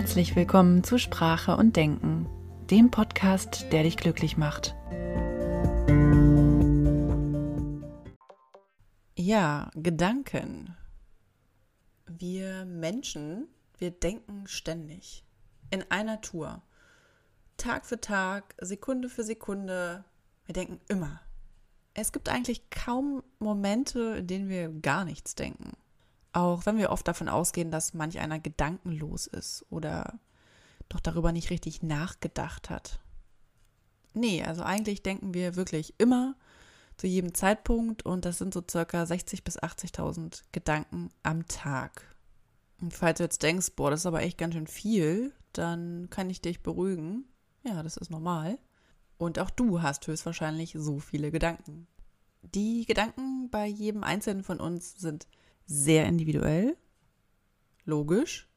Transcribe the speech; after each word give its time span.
Herzlich 0.00 0.34
willkommen 0.34 0.82
zu 0.82 0.96
Sprache 0.96 1.58
und 1.58 1.76
Denken, 1.76 2.26
dem 2.70 2.90
Podcast, 2.90 3.66
der 3.70 3.82
dich 3.82 3.98
glücklich 3.98 4.38
macht. 4.38 4.74
Ja, 9.14 9.70
Gedanken. 9.74 10.74
Wir 12.06 12.64
Menschen, 12.64 13.46
wir 13.76 13.90
denken 13.90 14.46
ständig. 14.46 15.22
In 15.70 15.84
einer 15.90 16.22
Tour. 16.22 16.62
Tag 17.58 17.84
für 17.84 18.00
Tag, 18.00 18.54
Sekunde 18.58 19.10
für 19.10 19.22
Sekunde. 19.22 20.06
Wir 20.46 20.54
denken 20.54 20.80
immer. 20.88 21.20
Es 21.92 22.12
gibt 22.12 22.30
eigentlich 22.30 22.70
kaum 22.70 23.22
Momente, 23.38 24.16
in 24.20 24.26
denen 24.26 24.48
wir 24.48 24.70
gar 24.70 25.04
nichts 25.04 25.34
denken. 25.34 25.76
Auch 26.32 26.66
wenn 26.66 26.78
wir 26.78 26.90
oft 26.90 27.06
davon 27.08 27.28
ausgehen, 27.28 27.70
dass 27.70 27.94
manch 27.94 28.18
einer 28.18 28.38
gedankenlos 28.38 29.26
ist 29.26 29.64
oder 29.70 30.20
doch 30.88 31.00
darüber 31.00 31.32
nicht 31.32 31.50
richtig 31.50 31.82
nachgedacht 31.82 32.70
hat. 32.70 33.00
Nee, 34.12 34.42
also 34.42 34.62
eigentlich 34.62 35.02
denken 35.02 35.34
wir 35.34 35.56
wirklich 35.56 35.94
immer 35.98 36.36
zu 36.96 37.06
jedem 37.06 37.34
Zeitpunkt 37.34 38.04
und 38.04 38.24
das 38.24 38.38
sind 38.38 38.52
so 38.52 38.62
circa 38.68 39.04
60.000 39.04 39.44
bis 39.44 39.58
80.000 39.58 40.42
Gedanken 40.52 41.10
am 41.22 41.46
Tag. 41.46 42.14
Und 42.80 42.92
falls 42.92 43.18
du 43.18 43.24
jetzt 43.24 43.42
denkst, 43.42 43.72
boah, 43.76 43.90
das 43.90 44.00
ist 44.00 44.06
aber 44.06 44.22
echt 44.22 44.38
ganz 44.38 44.54
schön 44.54 44.66
viel, 44.66 45.32
dann 45.52 46.08
kann 46.10 46.30
ich 46.30 46.40
dich 46.40 46.62
beruhigen. 46.62 47.24
Ja, 47.64 47.82
das 47.82 47.96
ist 47.96 48.10
normal. 48.10 48.58
Und 49.18 49.38
auch 49.38 49.50
du 49.50 49.82
hast 49.82 50.06
höchstwahrscheinlich 50.06 50.74
so 50.76 50.98
viele 50.98 51.30
Gedanken. 51.30 51.86
Die 52.42 52.86
Gedanken 52.86 53.50
bei 53.50 53.66
jedem 53.66 54.02
Einzelnen 54.02 54.42
von 54.42 54.60
uns 54.60 54.98
sind 54.98 55.26
sehr 55.70 56.06
individuell, 56.06 56.76
logisch. 57.84 58.48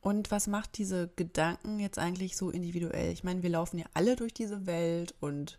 Und 0.00 0.30
was 0.32 0.48
macht 0.48 0.78
diese 0.78 1.08
Gedanken 1.14 1.78
jetzt 1.78 1.98
eigentlich 1.98 2.36
so 2.36 2.50
individuell? 2.50 3.12
Ich 3.12 3.24
meine, 3.24 3.42
wir 3.42 3.50
laufen 3.50 3.78
ja 3.78 3.86
alle 3.94 4.16
durch 4.16 4.34
diese 4.34 4.66
Welt 4.66 5.14
und 5.20 5.58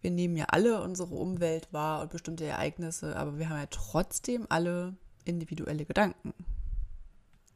wir 0.00 0.12
nehmen 0.12 0.36
ja 0.36 0.46
alle 0.46 0.80
unsere 0.82 1.14
Umwelt 1.14 1.72
wahr 1.72 2.02
und 2.02 2.10
bestimmte 2.10 2.44
Ereignisse, 2.44 3.16
aber 3.16 3.38
wir 3.38 3.48
haben 3.48 3.58
ja 3.58 3.66
trotzdem 3.66 4.46
alle 4.48 4.96
individuelle 5.24 5.84
Gedanken. 5.84 6.32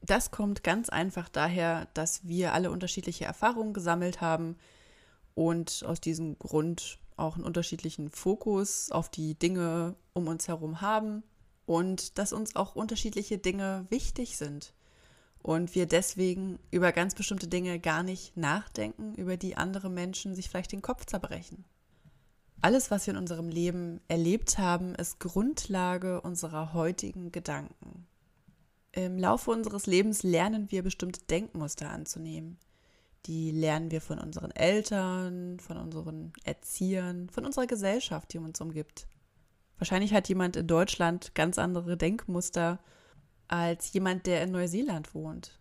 Das 0.04 0.32
kommt 0.32 0.64
ganz 0.64 0.88
einfach 0.88 1.28
daher, 1.28 1.86
dass 1.94 2.26
wir 2.26 2.52
alle 2.52 2.72
unterschiedliche 2.72 3.24
Erfahrungen 3.24 3.74
gesammelt 3.74 4.20
haben 4.20 4.56
und 5.34 5.84
aus 5.86 6.00
diesem 6.00 6.36
Grund 6.40 6.98
auch 7.16 7.36
einen 7.36 7.44
unterschiedlichen 7.44 8.10
Fokus 8.10 8.90
auf 8.90 9.08
die 9.08 9.36
Dinge 9.36 9.94
um 10.14 10.26
uns 10.26 10.48
herum 10.48 10.80
haben 10.80 11.22
und 11.66 12.18
dass 12.18 12.32
uns 12.32 12.56
auch 12.56 12.74
unterschiedliche 12.74 13.38
Dinge 13.38 13.86
wichtig 13.90 14.36
sind 14.36 14.74
und 15.42 15.74
wir 15.74 15.86
deswegen 15.86 16.58
über 16.70 16.92
ganz 16.92 17.14
bestimmte 17.14 17.48
Dinge 17.48 17.78
gar 17.80 18.02
nicht 18.02 18.36
nachdenken, 18.36 19.14
über 19.14 19.36
die 19.36 19.56
andere 19.56 19.90
Menschen 19.90 20.34
sich 20.34 20.48
vielleicht 20.48 20.72
den 20.72 20.82
Kopf 20.82 21.04
zerbrechen. 21.04 21.64
Alles, 22.60 22.92
was 22.92 23.06
wir 23.06 23.14
in 23.14 23.18
unserem 23.18 23.48
Leben 23.48 24.00
erlebt 24.06 24.58
haben, 24.58 24.94
ist 24.94 25.18
Grundlage 25.18 26.20
unserer 26.20 26.72
heutigen 26.74 27.32
Gedanken. 27.32 28.06
Im 28.92 29.18
Laufe 29.18 29.50
unseres 29.50 29.86
Lebens 29.86 30.22
lernen 30.22 30.70
wir 30.70 30.84
bestimmte 30.84 31.20
Denkmuster 31.24 31.90
anzunehmen. 31.90 32.58
Die 33.26 33.50
lernen 33.50 33.90
wir 33.90 34.00
von 34.00 34.18
unseren 34.18 34.52
Eltern, 34.52 35.58
von 35.58 35.76
unseren 35.76 36.32
Erziehern, 36.44 37.30
von 37.30 37.46
unserer 37.46 37.66
Gesellschaft, 37.66 38.32
die 38.32 38.38
uns 38.38 38.60
umgibt. 38.60 39.06
Wahrscheinlich 39.82 40.14
hat 40.14 40.28
jemand 40.28 40.54
in 40.54 40.68
Deutschland 40.68 41.34
ganz 41.34 41.58
andere 41.58 41.96
Denkmuster 41.96 42.78
als 43.48 43.92
jemand, 43.92 44.26
der 44.26 44.44
in 44.44 44.52
Neuseeland 44.52 45.12
wohnt 45.12 45.58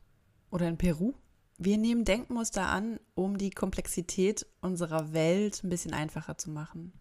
oder 0.51 0.67
in 0.67 0.77
Peru. 0.77 1.15
Wir 1.57 1.79
nehmen 1.79 2.05
Denkmuster 2.05 2.67
an, 2.67 2.99
um 3.15 3.39
die 3.39 3.49
Komplexität 3.49 4.45
unserer 4.61 5.11
Welt 5.11 5.63
ein 5.63 5.71
bisschen 5.71 5.95
einfacher 5.95 6.37
zu 6.37 6.51
machen. 6.51 6.93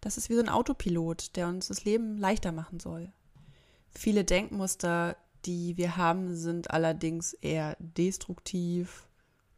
Das 0.00 0.16
ist 0.16 0.28
wie 0.28 0.34
so 0.34 0.40
ein 0.40 0.48
Autopilot, 0.48 1.36
der 1.36 1.46
uns 1.46 1.68
das 1.68 1.84
Leben 1.84 2.18
leichter 2.18 2.50
machen 2.50 2.80
soll. 2.80 3.12
Viele 3.90 4.24
Denkmuster, 4.24 5.16
die 5.44 5.76
wir 5.76 5.96
haben, 5.96 6.34
sind 6.34 6.72
allerdings 6.72 7.32
eher 7.34 7.76
destruktiv 7.78 9.06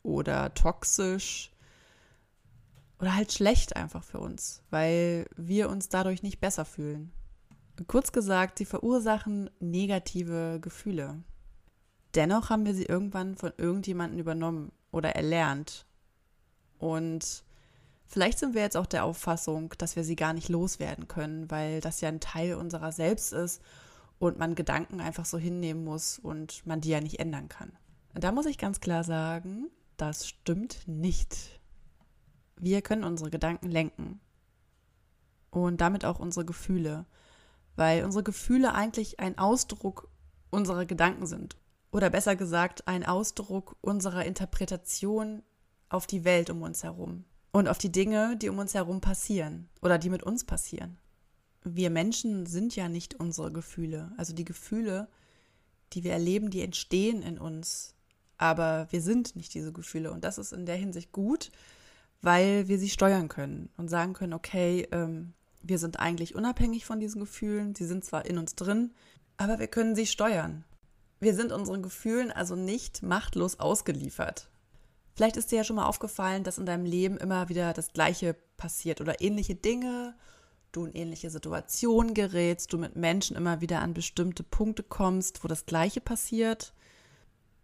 oder 0.02 0.52
toxisch 0.52 1.52
oder 3.00 3.14
halt 3.14 3.32
schlecht 3.32 3.76
einfach 3.76 4.02
für 4.02 4.18
uns, 4.18 4.62
weil 4.70 5.26
wir 5.36 5.68
uns 5.68 5.88
dadurch 5.88 6.22
nicht 6.22 6.40
besser 6.40 6.64
fühlen. 6.64 7.12
Kurz 7.86 8.10
gesagt, 8.10 8.58
sie 8.58 8.64
verursachen 8.64 9.50
negative 9.60 10.58
Gefühle. 10.60 11.22
Dennoch 12.14 12.50
haben 12.50 12.66
wir 12.66 12.74
sie 12.74 12.86
irgendwann 12.86 13.36
von 13.36 13.52
irgendjemandem 13.56 14.18
übernommen 14.18 14.72
oder 14.90 15.10
erlernt. 15.10 15.86
Und 16.78 17.44
vielleicht 18.06 18.40
sind 18.40 18.54
wir 18.54 18.62
jetzt 18.62 18.76
auch 18.76 18.86
der 18.86 19.04
Auffassung, 19.04 19.74
dass 19.78 19.94
wir 19.94 20.02
sie 20.02 20.16
gar 20.16 20.32
nicht 20.32 20.48
loswerden 20.48 21.06
können, 21.06 21.50
weil 21.50 21.80
das 21.80 22.00
ja 22.00 22.08
ein 22.08 22.20
Teil 22.20 22.54
unserer 22.54 22.90
selbst 22.90 23.32
ist 23.32 23.62
und 24.18 24.38
man 24.38 24.56
Gedanken 24.56 25.00
einfach 25.00 25.24
so 25.24 25.38
hinnehmen 25.38 25.84
muss 25.84 26.18
und 26.18 26.66
man 26.66 26.80
die 26.80 26.90
ja 26.90 27.00
nicht 27.00 27.20
ändern 27.20 27.48
kann. 27.48 27.72
Da 28.14 28.32
muss 28.32 28.46
ich 28.46 28.58
ganz 28.58 28.80
klar 28.80 29.04
sagen, 29.04 29.70
das 29.96 30.26
stimmt 30.26 30.78
nicht 30.86 31.57
wir 32.60 32.82
können 32.82 33.04
unsere 33.04 33.30
Gedanken 33.30 33.70
lenken. 33.70 34.20
Und 35.50 35.80
damit 35.80 36.04
auch 36.04 36.18
unsere 36.18 36.44
Gefühle, 36.44 37.06
weil 37.76 38.04
unsere 38.04 38.22
Gefühle 38.22 38.74
eigentlich 38.74 39.18
ein 39.18 39.38
Ausdruck 39.38 40.08
unserer 40.50 40.84
Gedanken 40.84 41.26
sind. 41.26 41.56
Oder 41.90 42.10
besser 42.10 42.36
gesagt 42.36 42.86
ein 42.86 43.04
Ausdruck 43.04 43.76
unserer 43.80 44.24
Interpretation 44.24 45.42
auf 45.88 46.06
die 46.06 46.24
Welt 46.24 46.50
um 46.50 46.62
uns 46.62 46.82
herum. 46.82 47.24
Und 47.50 47.66
auf 47.68 47.78
die 47.78 47.90
Dinge, 47.90 48.36
die 48.36 48.50
um 48.50 48.58
uns 48.58 48.74
herum 48.74 49.00
passieren. 49.00 49.68
Oder 49.80 49.98
die 49.98 50.10
mit 50.10 50.22
uns 50.22 50.44
passieren. 50.44 50.98
Wir 51.64 51.90
Menschen 51.90 52.46
sind 52.46 52.76
ja 52.76 52.88
nicht 52.88 53.14
unsere 53.14 53.50
Gefühle, 53.52 54.12
also 54.16 54.32
die 54.32 54.44
Gefühle, 54.44 55.08
die 55.92 56.04
wir 56.04 56.12
erleben, 56.12 56.50
die 56.50 56.62
entstehen 56.62 57.22
in 57.22 57.38
uns, 57.38 57.94
aber 58.36 58.86
wir 58.90 59.02
sind 59.02 59.34
nicht 59.34 59.52
diese 59.54 59.72
Gefühle. 59.72 60.12
Und 60.12 60.24
das 60.24 60.38
ist 60.38 60.52
in 60.52 60.66
der 60.66 60.76
Hinsicht 60.76 61.12
gut, 61.12 61.50
weil 62.20 62.68
wir 62.68 62.78
sie 62.78 62.88
steuern 62.88 63.28
können 63.28 63.70
und 63.76 63.88
sagen 63.88 64.12
können, 64.12 64.32
okay, 64.32 64.88
ähm, 64.92 65.34
wir 65.62 65.78
sind 65.78 65.98
eigentlich 65.98 66.34
unabhängig 66.34 66.84
von 66.84 67.00
diesen 67.00 67.20
Gefühlen, 67.20 67.74
sie 67.74 67.86
sind 67.86 68.04
zwar 68.04 68.26
in 68.26 68.38
uns 68.38 68.54
drin, 68.54 68.92
aber 69.36 69.58
wir 69.58 69.68
können 69.68 69.94
sie 69.94 70.06
steuern. 70.06 70.64
Wir 71.20 71.34
sind 71.34 71.52
unseren 71.52 71.82
Gefühlen 71.82 72.30
also 72.30 72.54
nicht 72.54 73.02
machtlos 73.02 73.58
ausgeliefert. 73.58 74.48
Vielleicht 75.14 75.36
ist 75.36 75.50
dir 75.50 75.56
ja 75.56 75.64
schon 75.64 75.76
mal 75.76 75.86
aufgefallen, 75.86 76.44
dass 76.44 76.58
in 76.58 76.66
deinem 76.66 76.84
Leben 76.84 77.16
immer 77.16 77.48
wieder 77.48 77.72
das 77.72 77.92
Gleiche 77.92 78.36
passiert 78.56 79.00
oder 79.00 79.20
ähnliche 79.20 79.56
Dinge, 79.56 80.14
du 80.70 80.84
in 80.84 80.94
ähnliche 80.94 81.30
Situationen 81.30 82.14
gerätst, 82.14 82.72
du 82.72 82.78
mit 82.78 82.94
Menschen 82.94 83.36
immer 83.36 83.60
wieder 83.60 83.80
an 83.80 83.94
bestimmte 83.94 84.44
Punkte 84.44 84.84
kommst, 84.84 85.42
wo 85.42 85.48
das 85.48 85.66
Gleiche 85.66 86.00
passiert. 86.00 86.72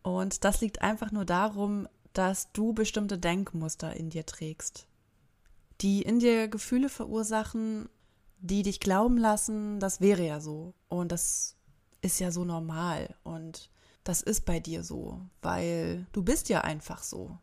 Und 0.03 0.45
das 0.45 0.61
liegt 0.61 0.83
einfach 0.83 1.13
nur 1.13 1.25
darum, 1.25 1.89
dass 2.15 2.51
du 2.53 2.73
bestimmte 2.73 3.19
Denkmuster 3.19 3.95
in 3.95 4.09
dir 4.09 4.25
trägst, 4.25 4.87
die 5.81 6.03
in 6.03 6.21
dir 6.21 6.49
Gefühle 6.49 6.89
verursachen, 6.89 7.89
die 8.39 8.63
dich 8.63 8.81
glauben 8.81 9.19
lassen, 9.19 9.81
das 9.81 10.01
wäre 10.01 10.25
ja 10.25 10.41
so 10.41 10.75
und 10.89 11.13
das 11.13 11.57
ist 12.01 12.21
ja 12.21 12.31
so 12.31 12.45
normal 12.45 13.15
und 13.23 13.71
das 14.05 14.21
ist 14.21 14.45
bei 14.45 14.61
dir 14.61 14.85
so, 14.85 15.21
weil 15.43 16.07
du 16.13 16.23
bist 16.23 16.49
ja 16.49 16.61
einfach 16.61 17.03
so. 17.03 17.39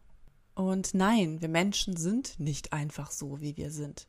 Und 0.54 0.94
nein, 0.94 1.42
wir 1.42 1.50
Menschen 1.50 1.98
sind 1.98 2.40
nicht 2.40 2.72
einfach 2.72 3.10
so, 3.10 3.42
wie 3.42 3.58
wir 3.58 3.72
sind. 3.72 4.08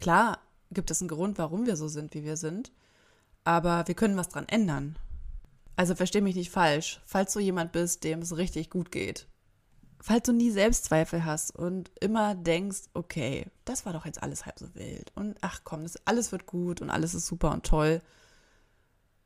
Klar 0.00 0.40
gibt 0.72 0.90
es 0.90 1.00
einen 1.00 1.08
Grund, 1.08 1.38
warum 1.38 1.66
wir 1.66 1.76
so 1.76 1.88
sind, 1.88 2.14
wie 2.14 2.24
wir 2.24 2.36
sind, 2.36 2.72
aber 3.44 3.86
wir 3.86 3.94
können 3.94 4.16
was 4.16 4.28
dran 4.28 4.48
ändern. 4.48 4.96
Also 5.76 5.94
versteh 5.94 6.20
mich 6.20 6.34
nicht 6.34 6.50
falsch, 6.50 7.00
falls 7.06 7.32
du 7.32 7.40
jemand 7.40 7.72
bist, 7.72 8.04
dem 8.04 8.20
es 8.20 8.36
richtig 8.36 8.70
gut 8.70 8.90
geht, 8.90 9.28
falls 10.04 10.24
du 10.24 10.34
nie 10.34 10.50
Selbstzweifel 10.50 11.24
hast 11.24 11.56
und 11.56 11.90
immer 11.98 12.34
denkst, 12.34 12.82
okay, 12.92 13.46
das 13.64 13.86
war 13.86 13.94
doch 13.94 14.04
jetzt 14.04 14.22
alles 14.22 14.44
halb 14.44 14.58
so 14.58 14.74
wild 14.74 15.10
und 15.14 15.38
ach 15.40 15.62
komm, 15.64 15.82
das, 15.82 15.96
alles 16.04 16.30
wird 16.30 16.44
gut 16.44 16.82
und 16.82 16.90
alles 16.90 17.14
ist 17.14 17.26
super 17.26 17.52
und 17.52 17.64
toll, 17.64 18.02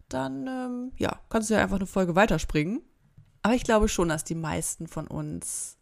dann 0.08 0.46
ähm, 0.46 0.92
ja, 0.96 1.18
kannst 1.30 1.50
du 1.50 1.54
ja 1.54 1.62
einfach 1.62 1.78
eine 1.78 1.86
Folge 1.86 2.14
weiterspringen. 2.14 2.80
Aber 3.42 3.54
ich 3.54 3.64
glaube 3.64 3.88
schon, 3.88 4.08
dass 4.08 4.22
die 4.22 4.36
meisten 4.36 4.86
von 4.86 5.08
uns 5.08 5.78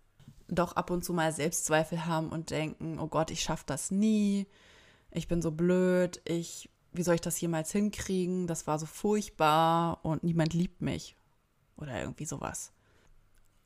doch 0.48 0.76
ab 0.76 0.90
und 0.90 1.04
zu 1.04 1.12
mal 1.12 1.30
Selbstzweifel 1.30 2.06
haben 2.06 2.30
und 2.30 2.48
denken, 2.48 2.98
oh 2.98 3.08
Gott, 3.08 3.30
ich 3.30 3.42
schaffe 3.42 3.64
das 3.66 3.90
nie, 3.90 4.46
ich 5.10 5.28
bin 5.28 5.42
so 5.42 5.50
blöd, 5.50 6.22
ich, 6.24 6.70
wie 6.92 7.02
soll 7.02 7.16
ich 7.16 7.20
das 7.20 7.38
jemals 7.38 7.70
hinkriegen? 7.70 8.46
Das 8.46 8.66
war 8.66 8.78
so 8.78 8.86
furchtbar 8.86 10.00
und 10.04 10.24
niemand 10.24 10.54
liebt 10.54 10.80
mich 10.80 11.16
oder 11.76 12.00
irgendwie 12.00 12.24
sowas. 12.24 12.72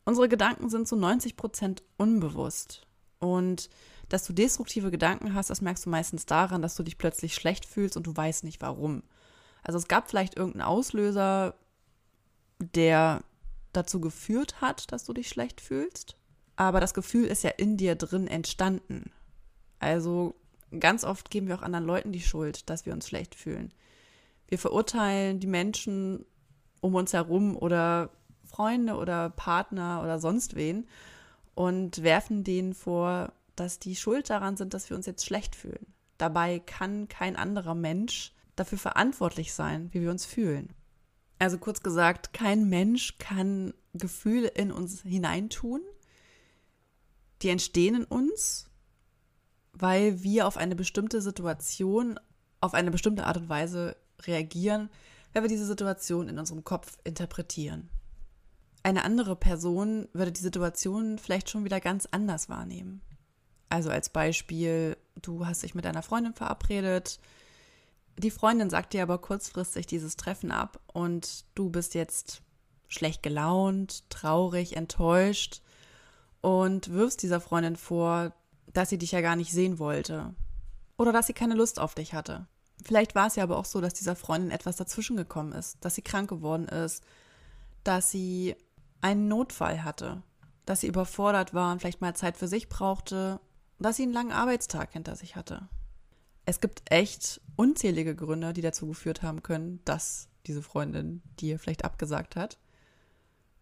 Unsere 0.05 0.29
Gedanken 0.29 0.71
sind 0.71 0.89
zu 0.89 0.97
90 0.97 1.37
Prozent 1.37 1.83
unbewusst. 1.97 2.87
Und 3.19 3.69
dass 4.09 4.25
du 4.25 4.33
destruktive 4.33 4.91
Gedanken 4.91 5.35
hast, 5.35 5.51
das 5.51 5.61
merkst 5.61 5.87
du 5.87 5.91
meistens 5.91 6.27
daran, 6.27 6.63
dass 6.63 6.75
du 6.75 6.83
dich 6.83 6.99
plötzlich 6.99 7.35
schlecht 7.35 7.65
fühlst 7.65 7.97
und 7.97 8.07
du 8.07 8.17
weißt 8.17 8.45
nicht 8.45 8.61
warum. 8.61 9.03
Also 9.63 9.79
es 9.79 9.89
gab 9.89 10.09
vielleicht 10.09 10.37
irgendeinen 10.37 10.67
Auslöser, 10.67 11.55
der 12.59 13.23
dazu 13.73 14.01
geführt 14.01 14.61
hat, 14.61 14.91
dass 14.93 15.05
du 15.05 15.13
dich 15.13 15.29
schlecht 15.29 15.61
fühlst. 15.61 16.17
Aber 16.57 16.81
das 16.81 16.95
Gefühl 16.95 17.27
ist 17.27 17.45
ja 17.45 17.51
in 17.51 17.77
dir 17.77 17.95
drin 17.95 18.27
entstanden. 18.27 19.13
Also 19.79 20.35
ganz 20.79 21.05
oft 21.05 21.31
geben 21.31 21.47
wir 21.49 21.55
auch 21.55 21.63
anderen 21.63 21.87
Leuten 21.87 22.13
die 22.13 22.21
Schuld, 22.21 22.69
dass 22.69 22.87
wir 22.87 22.93
uns 22.93 23.07
schlecht 23.07 23.35
fühlen. 23.35 23.73
Wir 24.49 24.59
verurteilen 24.59 25.41
die 25.41 25.47
Menschen 25.47 26.27
um 26.81 26.95
uns 26.95 27.13
herum 27.13 27.57
oder 27.57 28.11
Freunde 28.51 28.97
oder 28.97 29.31
Partner 29.31 30.01
oder 30.03 30.19
sonst 30.19 30.57
wen 30.57 30.87
und 31.55 32.03
werfen 32.03 32.45
denen 32.45 32.75
vor, 32.75 33.33
dass 33.57 33.79
die 33.79 33.97
schuld 33.97 34.31
daran 34.31 34.57
sind, 34.57 34.75
dass 34.75 34.91
wir 34.91 34.97
uns 34.97 35.07
jetzt 35.07 35.25
schlecht 35.25 35.55
fühlen. 35.55 35.87
Dabei 36.19 36.59
kann 36.59 37.09
kein 37.09 37.37
anderer 37.37 37.75
Mensch 37.75 38.33
dafür 38.57 38.79
verantwortlich 38.79 39.53
sein, 39.55 39.89
wie 39.93 40.03
wir 40.03 40.11
uns 40.11 40.27
fühlen. 40.27 40.73
Also 41.39 41.57
kurz 41.59 41.83
gesagt, 41.83 42.35
kein 42.35 42.69
Mensch 42.69 43.17
kann 43.19 43.73
Gefühle 43.95 44.49
in 44.49 44.71
uns 44.71 45.03
hineintun. 45.03 45.81
Die 47.43 47.49
entstehen 47.49 47.95
in 47.95 48.05
uns, 48.05 48.69
weil 49.73 50.23
wir 50.23 50.47
auf 50.47 50.59
eine 50.59 50.77
bestimmte 50.77 51.23
Situation, 51.23 52.21
auf 52.61 52.75
eine 52.75 52.91
bestimmte 52.91 53.25
Art 53.25 53.39
und 53.39 53.49
Weise 53.49 53.97
reagieren, 54.23 54.91
wenn 55.33 55.43
wir 55.43 55.49
diese 55.49 55.67
Situation 55.67 56.29
in 56.29 56.39
unserem 56.39 56.65
Kopf 56.65 56.99
interpretieren. 57.05 57.89
Eine 58.83 59.05
andere 59.05 59.37
Person 59.37 60.09
würde 60.13 60.33
die 60.33 60.41
Situation 60.41 61.19
vielleicht 61.19 61.51
schon 61.51 61.65
wieder 61.65 61.81
ganz 61.81 62.09
anders 62.11 62.49
wahrnehmen. 62.49 63.03
Also 63.69 63.91
als 63.91 64.09
Beispiel, 64.09 64.97
du 65.21 65.47
hast 65.47 65.63
dich 65.63 65.75
mit 65.75 65.85
deiner 65.85 66.03
Freundin 66.03 66.35
verabredet, 66.35 67.21
die 68.19 68.31
Freundin 68.31 68.71
sagt 68.71 68.93
dir 68.93 69.03
aber 69.03 69.19
kurzfristig 69.19 69.87
dieses 69.87 70.17
Treffen 70.17 70.51
ab 70.51 70.81
und 70.93 71.45
du 71.55 71.71
bist 71.71 71.95
jetzt 71.95 72.43
schlecht 72.89 73.23
gelaunt, 73.23 74.11
traurig, 74.11 74.77
enttäuscht 74.77 75.63
und 76.41 76.91
wirfst 76.91 77.23
dieser 77.23 77.41
Freundin 77.41 77.77
vor, 77.77 78.33
dass 78.73 78.91
sie 78.91 78.99
dich 78.99 79.13
ja 79.13 79.21
gar 79.21 79.37
nicht 79.37 79.53
sehen 79.53 79.79
wollte 79.79 80.35
oder 80.99 81.13
dass 81.13 81.29
sie 81.29 81.33
keine 81.33 81.55
Lust 81.55 81.79
auf 81.79 81.95
dich 81.95 82.13
hatte. 82.13 82.47
Vielleicht 82.85 83.15
war 83.15 83.27
es 83.27 83.37
ja 83.37 83.43
aber 83.43 83.59
auch 83.59 83.65
so, 83.65 83.81
dass 83.81 83.95
dieser 83.95 84.17
Freundin 84.17 84.51
etwas 84.51 84.77
dazwischen 84.77 85.17
gekommen 85.17 85.53
ist, 85.53 85.79
dass 85.81 85.95
sie 85.95 86.03
krank 86.03 86.29
geworden 86.29 86.67
ist, 86.67 87.05
dass 87.85 88.11
sie 88.11 88.57
einen 89.01 89.29
Notfall 89.29 89.83
hatte, 89.85 90.23
dass 90.67 90.81
sie 90.81 90.89
überfordert 90.89 91.55
war 91.55 91.73
und 91.73 91.81
vielleicht 91.81 92.01
mal 92.01 92.15
Zeit 92.15 92.37
für 92.37 92.49
sich 92.49 92.69
brauchte, 92.69 93.41
dass 93.79 93.97
sie 93.97 94.05
einen 94.05 94.13
langen 94.13 94.33
Arbeitstag 94.33 94.93
hinter 94.93 95.17
sich 95.17 95.37
hatte 95.37 95.69
es 96.51 96.61
gibt 96.61 96.83
echt 96.91 97.41
unzählige 97.57 98.15
Gründe, 98.15 98.53
die 98.53 98.61
dazu 98.61 98.89
geführt 98.89 99.23
haben 99.23 99.43
können, 99.43 99.81
dass 99.85 100.29
diese 100.47 100.63
Freundin 100.63 101.23
dir 101.39 101.59
vielleicht 101.59 101.85
abgesagt 101.85 102.37
hat. 102.37 102.59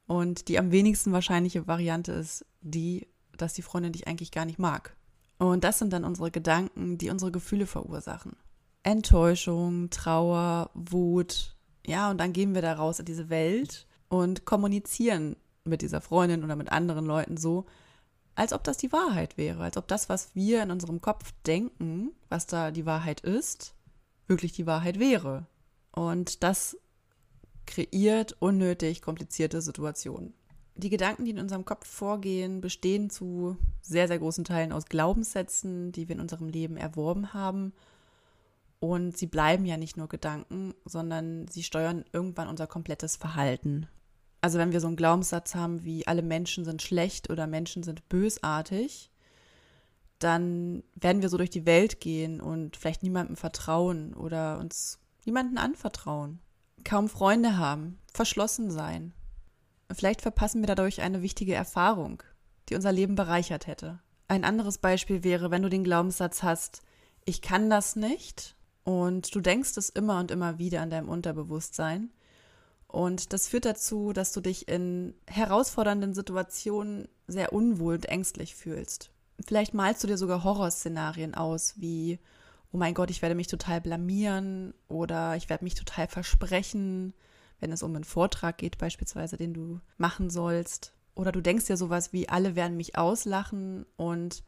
Und 0.07 0.49
die 0.49 0.59
am 0.59 0.71
wenigsten 0.71 1.13
wahrscheinliche 1.13 1.67
Variante 1.67 2.13
ist 2.13 2.47
die, 2.61 3.07
dass 3.37 3.53
die 3.53 3.63
Freundin 3.63 3.93
dich 3.93 4.09
eigentlich 4.09 4.31
gar 4.31 4.47
nicht 4.47 4.59
mag. 4.59 4.97
Und 5.39 5.65
das 5.65 5.79
sind 5.79 5.93
dann 5.93 6.05
unsere 6.05 6.31
Gedanken, 6.31 6.99
die 6.99 7.11
unsere 7.11 7.31
Gefühle 7.31 7.67
verursachen. 7.67 8.37
Enttäuschung, 8.83 9.91
Trauer, 9.91 10.71
Wut. 10.75 11.57
Ja, 11.87 12.11
und 12.11 12.19
dann 12.19 12.33
gehen 12.33 12.55
wir 12.55 12.63
da 12.63 12.73
raus 12.73 13.01
in 13.01 13.05
diese 13.05 13.29
Welt 13.29 13.87
und 14.09 14.45
kommunizieren 14.45 15.37
mit 15.65 15.83
dieser 15.83 16.01
Freundin 16.01 16.45
oder 16.45 16.57
mit 16.57 16.73
anderen 16.73 17.07
Leuten 17.07 17.37
so, 17.37 17.67
als 18.35 18.53
ob 18.53 18.63
das 18.65 18.77
die 18.77 18.93
Wahrheit 18.93 19.37
wäre, 19.37 19.65
als 19.65 19.77
ob 19.77 19.89
das, 19.89 20.09
was 20.09 20.35
wir 20.35 20.63
in 20.63 20.71
unserem 20.71 21.01
Kopf 21.01 21.33
denken, 21.47 22.13
was 22.29 22.47
da 22.47 22.71
die 22.71 22.87
Wahrheit 22.87 23.21
ist, 23.21 23.75
wirklich 24.29 24.53
die 24.53 24.67
Wahrheit 24.67 24.99
wäre. 24.99 25.47
Und 25.93 26.43
das 26.43 26.77
kreiert 27.67 28.37
unnötig 28.41 29.03
komplizierte 29.03 29.61
Situationen. 29.61 30.35
Die 30.77 30.91
Gedanken, 30.91 31.25
die 31.25 31.33
in 31.33 31.41
unserem 31.41 31.65
Kopf 31.65 31.89
vorgehen, 31.89 32.61
bestehen 32.61 33.11
zu 33.11 33.57
sehr, 33.83 34.07
sehr 34.07 34.21
großen 34.21 34.45
Teilen 34.45 34.71
aus 34.73 34.87
Glaubenssätzen, 34.87 35.91
die 35.91 36.09
wir 36.09 36.15
in 36.15 36.21
unserem 36.21 36.49
Leben 36.49 36.77
erworben 36.77 37.35
haben. 37.35 37.73
Und 38.79 39.19
sie 39.19 39.27
bleiben 39.27 39.65
ja 39.65 39.77
nicht 39.77 39.97
nur 39.97 40.09
Gedanken, 40.09 40.75
sondern 40.85 41.49
sie 41.49 41.65
steuern 41.65 42.05
irgendwann 42.13 42.47
unser 42.47 42.69
komplettes 42.69 43.17
Verhalten. 43.17 43.89
Also 44.41 44.59
wenn 44.59 44.73
wir 44.73 44.81
so 44.81 44.87
einen 44.87 44.97
Glaubenssatz 44.97 45.55
haben 45.55 45.85
wie 45.85 46.07
alle 46.07 46.23
Menschen 46.23 46.65
sind 46.65 46.83
schlecht 46.83 47.31
oder 47.31 47.47
Menschen 47.47 47.83
sind 47.83 48.09
bösartig, 48.09 49.11
dann 50.19 50.83
werden 50.95 51.23
wir 51.23 51.29
so 51.29 51.37
durch 51.37 51.51
die 51.51 51.67
Welt 51.67 52.01
gehen 52.01 52.41
und 52.41 52.77
vielleicht 52.77 53.03
niemandem 53.03 53.37
vertrauen 53.37 54.15
oder 54.15 54.59
uns 54.59 54.99
niemanden 55.25 55.59
anvertrauen, 55.59 56.41
kaum 56.85 57.09
Freunde 57.09 57.57
haben, 57.57 57.99
verschlossen 58.13 58.71
sein. 58.71 59.13
Vielleicht 59.91 60.23
verpassen 60.23 60.61
wir 60.61 60.67
dadurch 60.67 61.01
eine 61.01 61.23
wichtige 61.23 61.55
Erfahrung, 61.55 62.23
die 62.69 62.75
unser 62.75 62.93
Leben 62.93 63.15
bereichert 63.15 63.67
hätte. 63.67 64.01
Ein 64.27 64.45
anderes 64.45 64.79
Beispiel 64.79 65.25
wäre, 65.25 65.51
wenn 65.51 65.63
du 65.63 65.71
den 65.71 65.85
Glaubenssatz 65.85 66.43
hast, 66.43 66.83
ich 67.25 67.41
kann 67.41 67.71
das 67.71 67.97
nicht 67.97 68.57
und 68.85 69.35
du 69.35 69.41
denkst 69.41 69.77
es 69.77 69.89
immer 69.89 70.19
und 70.19 70.31
immer 70.31 70.59
wieder 70.59 70.83
an 70.83 70.91
deinem 70.91 71.09
Unterbewusstsein, 71.09 72.11
und 72.89 73.35
das 73.35 73.49
führt 73.49 73.67
dazu, 73.67 74.15
dass 74.15 74.33
du 74.33 74.41
dich 74.41 74.67
in 74.67 75.15
herausfordernden 75.27 76.15
Situationen 76.15 77.07
sehr 77.27 77.53
unwohl 77.53 77.95
und 77.95 78.07
ängstlich 78.07 78.55
fühlst. 78.55 79.11
Vielleicht 79.47 79.75
malst 79.75 80.03
du 80.03 80.07
dir 80.07 80.17
sogar 80.17 80.43
Horrorszenarien 80.43 81.35
aus, 81.35 81.75
wie, 81.77 82.19
oh 82.73 82.79
mein 82.79 82.95
Gott, 82.95 83.11
ich 83.11 83.21
werde 83.21 83.35
mich 83.35 83.47
total 83.47 83.83
blamieren 83.83 84.73
oder 84.89 85.37
ich 85.37 85.51
werde 85.51 85.65
mich 85.65 85.75
total 85.75 86.09
versprechen, 86.09 87.13
wenn 87.61 87.73
es 87.73 87.83
um 87.83 87.95
einen 87.95 88.05
Vortrag 88.05 88.57
geht 88.57 88.79
beispielsweise, 88.79 89.37
den 89.37 89.53
du 89.53 89.81
machen 89.99 90.31
sollst. 90.31 90.95
Oder 91.15 91.31
du 91.31 91.43
denkst 91.43 91.67
dir 91.67 91.77
sowas 91.77 92.13
wie, 92.13 92.29
alle 92.29 92.57
werden 92.57 92.77
mich 92.77 92.97
auslachen 92.97 93.85
und 93.97 94.45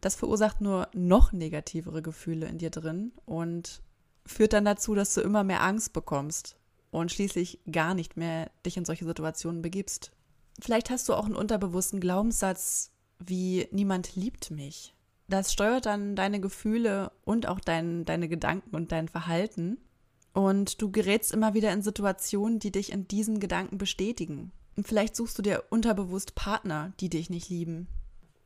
das 0.00 0.14
verursacht 0.14 0.60
nur 0.60 0.88
noch 0.94 1.32
negativere 1.32 2.00
Gefühle 2.00 2.46
in 2.46 2.58
dir 2.58 2.70
drin 2.70 3.12
und 3.24 3.82
führt 4.24 4.52
dann 4.52 4.64
dazu, 4.64 4.94
dass 4.94 5.14
du 5.14 5.20
immer 5.20 5.42
mehr 5.42 5.62
Angst 5.62 5.92
bekommst 5.92 6.56
und 6.92 7.10
schließlich 7.10 7.58
gar 7.70 7.94
nicht 7.94 8.16
mehr 8.16 8.52
dich 8.64 8.76
in 8.76 8.84
solche 8.84 9.04
Situationen 9.04 9.62
begibst. 9.62 10.12
Vielleicht 10.60 10.90
hast 10.90 11.08
du 11.08 11.14
auch 11.14 11.24
einen 11.24 11.34
unterbewussten 11.34 11.98
Glaubenssatz 11.98 12.92
wie 13.28 13.68
niemand 13.70 14.16
liebt 14.16 14.50
mich. 14.50 14.94
Das 15.28 15.52
steuert 15.52 15.86
dann 15.86 16.16
deine 16.16 16.40
Gefühle 16.40 17.12
und 17.24 17.46
auch 17.46 17.60
dein, 17.60 18.04
deine 18.04 18.28
Gedanken 18.28 18.74
und 18.74 18.92
dein 18.92 19.08
Verhalten. 19.08 19.78
Und 20.34 20.80
du 20.80 20.90
gerätst 20.90 21.32
immer 21.32 21.54
wieder 21.54 21.72
in 21.72 21.82
Situationen, 21.82 22.58
die 22.58 22.72
dich 22.72 22.92
in 22.92 23.06
diesen 23.06 23.38
Gedanken 23.38 23.78
bestätigen. 23.78 24.52
Und 24.76 24.86
vielleicht 24.86 25.16
suchst 25.16 25.38
du 25.38 25.42
dir 25.42 25.64
unterbewusst 25.70 26.34
Partner, 26.34 26.92
die 27.00 27.10
dich 27.10 27.30
nicht 27.30 27.48
lieben. 27.50 27.86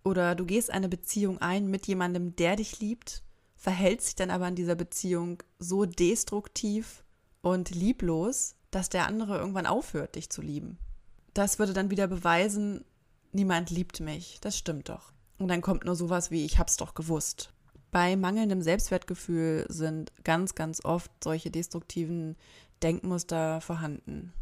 Oder 0.04 0.34
du 0.34 0.44
gehst 0.44 0.70
eine 0.70 0.88
Beziehung 0.88 1.38
ein 1.38 1.68
mit 1.68 1.86
jemandem, 1.86 2.36
der 2.36 2.56
dich 2.56 2.80
liebt, 2.80 3.22
verhältst 3.56 4.08
dich 4.08 4.14
dann 4.16 4.30
aber 4.30 4.46
in 4.48 4.54
dieser 4.54 4.74
Beziehung 4.74 5.42
so 5.58 5.84
destruktiv 5.84 7.04
und 7.46 7.70
lieblos, 7.70 8.56
dass 8.72 8.88
der 8.88 9.06
andere 9.06 9.38
irgendwann 9.38 9.66
aufhört, 9.66 10.16
dich 10.16 10.30
zu 10.30 10.42
lieben. 10.42 10.78
Das 11.32 11.60
würde 11.60 11.74
dann 11.74 11.92
wieder 11.92 12.08
beweisen, 12.08 12.84
niemand 13.30 13.70
liebt 13.70 14.00
mich. 14.00 14.38
Das 14.40 14.58
stimmt 14.58 14.88
doch. 14.88 15.12
Und 15.38 15.46
dann 15.46 15.60
kommt 15.60 15.84
nur 15.84 15.94
sowas 15.94 16.32
wie, 16.32 16.44
ich 16.44 16.58
hab's 16.58 16.76
doch 16.76 16.94
gewusst. 16.94 17.52
Bei 17.92 18.16
mangelndem 18.16 18.62
Selbstwertgefühl 18.62 19.64
sind 19.68 20.12
ganz, 20.24 20.56
ganz 20.56 20.84
oft 20.84 21.12
solche 21.22 21.52
destruktiven 21.52 22.34
Denkmuster 22.82 23.60
vorhanden. 23.60 24.32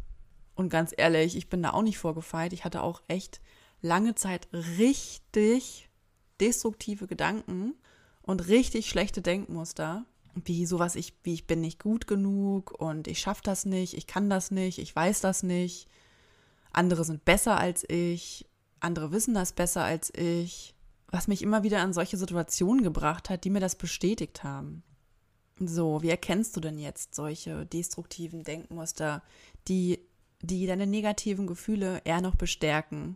Und 0.55 0.69
ganz 0.69 0.91
ehrlich, 0.97 1.37
ich 1.37 1.47
bin 1.47 1.61
da 1.61 1.73
auch 1.73 1.83
nicht 1.83 1.99
vorgefeilt. 1.99 2.53
Ich 2.53 2.65
hatte 2.65 2.81
auch 2.81 3.03
echt 3.07 3.39
lange 3.83 4.15
Zeit 4.15 4.47
richtig 4.51 5.91
destruktive 6.39 7.05
Gedanken 7.05 7.75
und 8.23 8.47
richtig 8.47 8.89
schlechte 8.89 9.21
Denkmuster 9.21 10.05
wie 10.43 10.65
sowas 10.65 10.95
ich, 10.95 11.13
wie 11.23 11.33
ich 11.33 11.47
bin 11.47 11.61
nicht 11.61 11.81
gut 11.81 12.07
genug 12.07 12.71
und 12.71 13.07
ich 13.07 13.19
schaffe 13.19 13.41
das 13.43 13.65
nicht, 13.65 13.93
ich 13.93 14.05
kann 14.05 14.29
das 14.29 14.51
nicht, 14.51 14.79
ich 14.79 14.93
weiß 14.95 15.21
das 15.21 15.43
nicht. 15.43 15.87
Andere 16.73 17.05
sind 17.05 17.23
besser 17.23 17.57
als 17.57 17.87
ich, 17.89 18.45
andere 18.81 19.11
wissen 19.11 19.33
das 19.33 19.53
besser 19.53 19.83
als 19.83 20.13
ich. 20.13 20.75
Was 21.07 21.29
mich 21.29 21.41
immer 21.41 21.63
wieder 21.63 21.79
an 21.79 21.93
solche 21.93 22.17
Situationen 22.17 22.83
gebracht 22.83 23.29
hat, 23.29 23.45
die 23.45 23.49
mir 23.49 23.61
das 23.61 23.75
bestätigt 23.75 24.43
haben. 24.43 24.83
So, 25.57 26.01
wie 26.01 26.09
erkennst 26.09 26.57
du 26.57 26.59
denn 26.59 26.77
jetzt 26.77 27.15
solche 27.15 27.65
destruktiven 27.65 28.43
Denkmuster, 28.43 29.23
die, 29.69 29.99
die 30.41 30.65
deine 30.65 30.85
negativen 30.85 31.47
Gefühle 31.47 32.01
eher 32.03 32.19
noch 32.19 32.35
bestärken? 32.35 33.15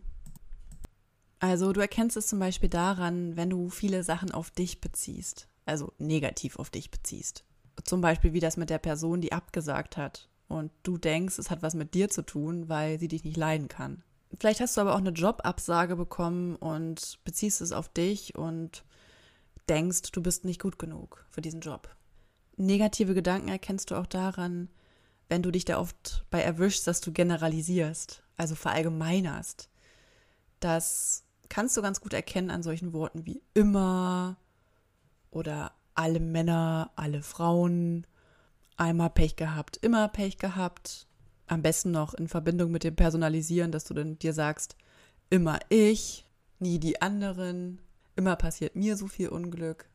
Also, 1.40 1.74
du 1.74 1.80
erkennst 1.80 2.16
es 2.16 2.28
zum 2.28 2.38
Beispiel 2.38 2.70
daran, 2.70 3.36
wenn 3.36 3.50
du 3.50 3.68
viele 3.68 4.02
Sachen 4.04 4.30
auf 4.30 4.50
dich 4.50 4.80
beziehst 4.80 5.48
also 5.66 5.92
negativ 5.98 6.58
auf 6.58 6.70
dich 6.70 6.90
beziehst. 6.90 7.44
Zum 7.84 8.00
Beispiel 8.00 8.32
wie 8.32 8.40
das 8.40 8.56
mit 8.56 8.70
der 8.70 8.78
Person, 8.78 9.20
die 9.20 9.32
abgesagt 9.32 9.96
hat 9.96 10.28
und 10.48 10.70
du 10.82 10.98
denkst, 10.98 11.38
es 11.38 11.50
hat 11.50 11.62
was 11.62 11.74
mit 11.74 11.94
dir 11.94 12.10
zu 12.10 12.22
tun, 12.22 12.68
weil 12.68 12.98
sie 12.98 13.08
dich 13.08 13.24
nicht 13.24 13.36
leiden 13.36 13.68
kann. 13.68 14.02
Vielleicht 14.38 14.60
hast 14.60 14.76
du 14.76 14.80
aber 14.80 14.94
auch 14.94 14.98
eine 14.98 15.10
Jobabsage 15.10 15.96
bekommen 15.96 16.56
und 16.56 17.18
beziehst 17.24 17.60
es 17.60 17.72
auf 17.72 17.88
dich 17.88 18.36
und 18.36 18.84
denkst, 19.68 20.12
du 20.12 20.22
bist 20.22 20.44
nicht 20.44 20.60
gut 20.60 20.78
genug 20.78 21.24
für 21.30 21.40
diesen 21.40 21.60
Job. 21.60 21.94
Negative 22.56 23.14
Gedanken 23.14 23.48
erkennst 23.48 23.90
du 23.90 23.96
auch 23.96 24.06
daran, 24.06 24.68
wenn 25.28 25.42
du 25.42 25.50
dich 25.50 25.64
da 25.64 25.78
oft 25.78 26.26
bei 26.30 26.42
erwischst, 26.42 26.86
dass 26.86 27.00
du 27.00 27.12
generalisierst. 27.12 28.22
also 28.36 28.54
verallgemeinerst. 28.54 29.68
Das 30.60 31.24
kannst 31.48 31.76
du 31.76 31.82
ganz 31.82 32.00
gut 32.00 32.12
erkennen 32.12 32.50
an 32.50 32.62
solchen 32.62 32.92
Worten 32.92 33.26
wie 33.26 33.42
immer 33.54 34.36
oder 35.30 35.72
alle 35.94 36.20
Männer, 36.20 36.90
alle 36.96 37.22
Frauen, 37.22 38.06
einmal 38.76 39.10
Pech 39.10 39.36
gehabt, 39.36 39.76
immer 39.82 40.08
Pech 40.08 40.38
gehabt. 40.38 41.06
Am 41.46 41.62
besten 41.62 41.90
noch 41.90 42.14
in 42.14 42.28
Verbindung 42.28 42.70
mit 42.70 42.84
dem 42.84 42.96
Personalisieren, 42.96 43.72
dass 43.72 43.84
du 43.84 43.94
dann 43.94 44.18
dir 44.18 44.32
sagst, 44.32 44.76
immer 45.30 45.58
ich, 45.68 46.24
nie 46.58 46.78
die 46.78 47.02
anderen, 47.02 47.80
immer 48.16 48.36
passiert 48.36 48.76
mir 48.76 48.96
so 48.96 49.08
viel 49.08 49.28
Unglück. 49.28 49.88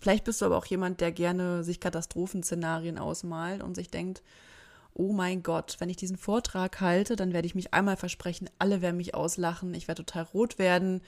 Vielleicht 0.00 0.24
bist 0.24 0.40
du 0.40 0.46
aber 0.46 0.56
auch 0.56 0.66
jemand, 0.66 1.00
der 1.00 1.12
gerne 1.12 1.64
sich 1.64 1.80
Katastrophenszenarien 1.80 2.98
ausmalt 2.98 3.62
und 3.62 3.74
sich 3.74 3.90
denkt, 3.90 4.22
oh 4.94 5.12
mein 5.12 5.42
Gott, 5.42 5.76
wenn 5.78 5.88
ich 5.88 5.96
diesen 5.96 6.16
Vortrag 6.16 6.80
halte, 6.80 7.16
dann 7.16 7.32
werde 7.32 7.46
ich 7.46 7.54
mich 7.54 7.72
einmal 7.72 7.96
versprechen, 7.96 8.50
alle 8.58 8.82
werden 8.82 8.96
mich 8.96 9.14
auslachen, 9.14 9.74
ich 9.74 9.88
werde 9.88 10.04
total 10.04 10.24
rot 10.24 10.58
werden, 10.58 11.00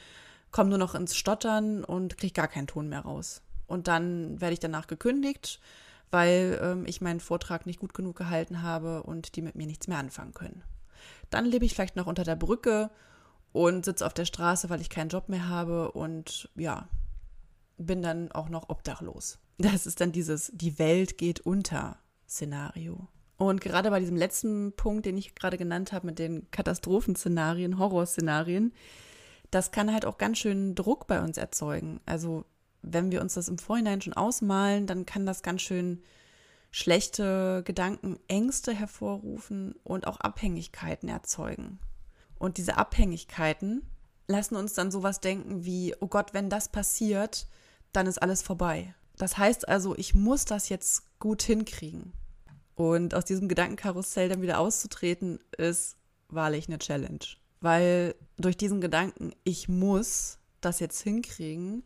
komme 0.51 0.71
nur 0.71 0.79
noch 0.79 0.95
ins 0.95 1.17
Stottern 1.17 1.85
und 1.85 2.17
kriege 2.17 2.33
gar 2.33 2.49
keinen 2.49 2.67
Ton 2.67 2.89
mehr 2.89 3.01
raus. 3.01 3.43
Und 3.71 3.87
dann 3.87 4.41
werde 4.41 4.53
ich 4.53 4.59
danach 4.59 4.89
gekündigt, 4.89 5.61
weil 6.11 6.59
ähm, 6.61 6.85
ich 6.87 7.01
meinen 7.01 7.21
Vortrag 7.21 7.67
nicht 7.67 7.79
gut 7.79 7.95
genug 7.95 8.17
gehalten 8.17 8.63
habe 8.63 9.05
und 9.05 9.37
die 9.37 9.43
mit 9.43 9.55
mir 9.55 9.67
nichts 9.67 9.87
mehr 9.87 9.99
anfangen 9.99 10.35
können. 10.35 10.63
Dann 11.31 11.45
lebe 11.45 11.65
ich 11.65 11.75
vielleicht 11.75 11.95
noch 11.95 12.09
unter 12.09 12.25
der 12.25 12.35
Brücke 12.35 12.91
und 13.53 13.85
sitze 13.85 14.05
auf 14.05 14.13
der 14.13 14.25
Straße, 14.25 14.71
weil 14.71 14.81
ich 14.81 14.91
keinen 14.91 15.09
Job 15.09 15.29
mehr 15.29 15.49
habe 15.49 15.93
und 15.93 16.51
ja, 16.57 16.89
bin 17.79 18.03
dann 18.03 18.33
auch 18.33 18.49
noch 18.49 18.69
obdachlos. 18.69 19.39
Das 19.61 19.85
ist 19.85 20.01
dann 20.01 20.11
dieses 20.11 20.51
Die 20.55 20.79
Welt 20.79 21.19
geht 21.19 21.41
unter 21.41 21.99
Szenario. 22.27 23.09
Und 23.37 23.61
gerade 23.61 23.91
bei 23.91 24.01
diesem 24.01 24.17
letzten 24.17 24.73
Punkt, 24.73 25.05
den 25.05 25.19
ich 25.19 25.35
gerade 25.35 25.59
genannt 25.59 25.93
habe, 25.93 26.07
mit 26.07 26.19
den 26.19 26.51
Katastrophenszenarien, 26.51 27.79
Horrorszenarien, 27.79 28.73
das 29.51 29.71
kann 29.71 29.93
halt 29.93 30.07
auch 30.07 30.17
ganz 30.17 30.39
schön 30.39 30.75
Druck 30.75 31.07
bei 31.07 31.21
uns 31.21 31.37
erzeugen. 31.37 32.01
Also 32.07 32.47
wenn 32.83 33.11
wir 33.11 33.21
uns 33.21 33.35
das 33.35 33.49
im 33.49 33.59
Vorhinein 33.59 34.01
schon 34.01 34.15
ausmalen, 34.15 34.87
dann 34.87 35.07
kann 35.07 35.27
das 35.27 35.43
ganz 35.43 35.63
schön 35.63 36.03
schlechte 36.71 37.63
Gedanken, 37.65 38.19
Ängste 38.29 38.73
hervorrufen 38.73 39.75
und 39.83 40.07
auch 40.07 40.21
Abhängigkeiten 40.21 41.09
erzeugen. 41.09 41.79
Und 42.39 42.57
diese 42.57 42.77
Abhängigkeiten 42.77 43.83
lassen 44.27 44.57
uns 44.57 44.73
dann 44.75 44.91
sowas 44.91 45.21
denken 45.21 45.65
wie, 45.65 45.95
oh 46.01 46.07
Gott, 46.07 46.33
wenn 46.33 46.49
das 46.49 46.69
passiert, 46.69 47.47
dann 47.93 48.07
ist 48.07 48.23
alles 48.23 48.43
vorbei. 48.43 48.95
Das 49.17 49.37
heißt 49.37 49.69
also, 49.69 49.97
ich 49.97 50.15
muss 50.15 50.45
das 50.45 50.69
jetzt 50.69 51.19
gut 51.19 51.43
hinkriegen. 51.43 52.13
Und 52.75 53.15
aus 53.15 53.27
diesem 53.27 53.49
Gedankenkarussell 53.49 54.31
dann 54.31 54.41
wieder 54.41 54.59
auszutreten, 54.59 55.41
ist 55.59 55.97
wahrlich 56.29 56.69
eine 56.69 56.79
Challenge. 56.79 57.19
Weil 57.61 58.15
durch 58.39 58.57
diesen 58.57 58.81
Gedanken, 58.81 59.33
ich 59.45 59.69
muss 59.69 60.39
das 60.63 60.81
jetzt 60.81 61.03
hinkriegen, 61.03 61.83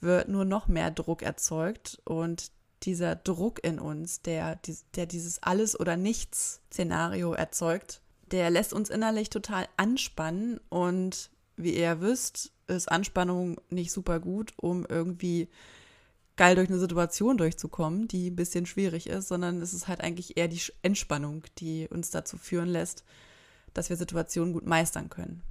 wird 0.00 0.28
nur 0.28 0.44
noch 0.44 0.68
mehr 0.68 0.90
Druck 0.90 1.22
erzeugt 1.22 2.00
und 2.04 2.50
dieser 2.82 3.16
Druck 3.16 3.62
in 3.62 3.78
uns, 3.78 4.22
der, 4.22 4.58
der 4.94 5.06
dieses 5.06 5.42
Alles- 5.42 5.78
oder 5.78 5.96
Nichts-Szenario 5.96 7.34
erzeugt, 7.34 8.00
der 8.30 8.50
lässt 8.50 8.72
uns 8.72 8.88
innerlich 8.88 9.28
total 9.28 9.68
anspannen 9.76 10.60
und 10.68 11.30
wie 11.56 11.76
ihr 11.76 12.00
wisst, 12.00 12.52
ist 12.68 12.90
Anspannung 12.90 13.60
nicht 13.68 13.92
super 13.92 14.20
gut, 14.20 14.52
um 14.56 14.86
irgendwie 14.88 15.48
geil 16.36 16.54
durch 16.54 16.70
eine 16.70 16.78
Situation 16.78 17.36
durchzukommen, 17.36 18.08
die 18.08 18.30
ein 18.30 18.36
bisschen 18.36 18.64
schwierig 18.64 19.08
ist, 19.08 19.28
sondern 19.28 19.60
es 19.60 19.74
ist 19.74 19.88
halt 19.88 20.00
eigentlich 20.00 20.38
eher 20.38 20.48
die 20.48 20.62
Entspannung, 20.80 21.42
die 21.58 21.86
uns 21.88 22.10
dazu 22.10 22.38
führen 22.38 22.68
lässt, 22.68 23.04
dass 23.74 23.90
wir 23.90 23.96
Situationen 23.96 24.54
gut 24.54 24.64
meistern 24.64 25.10
können. 25.10 25.42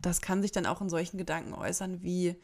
Das 0.00 0.20
kann 0.20 0.42
sich 0.42 0.50
dann 0.50 0.66
auch 0.66 0.80
in 0.80 0.88
solchen 0.88 1.18
Gedanken 1.18 1.54
äußern 1.54 2.02
wie, 2.02 2.34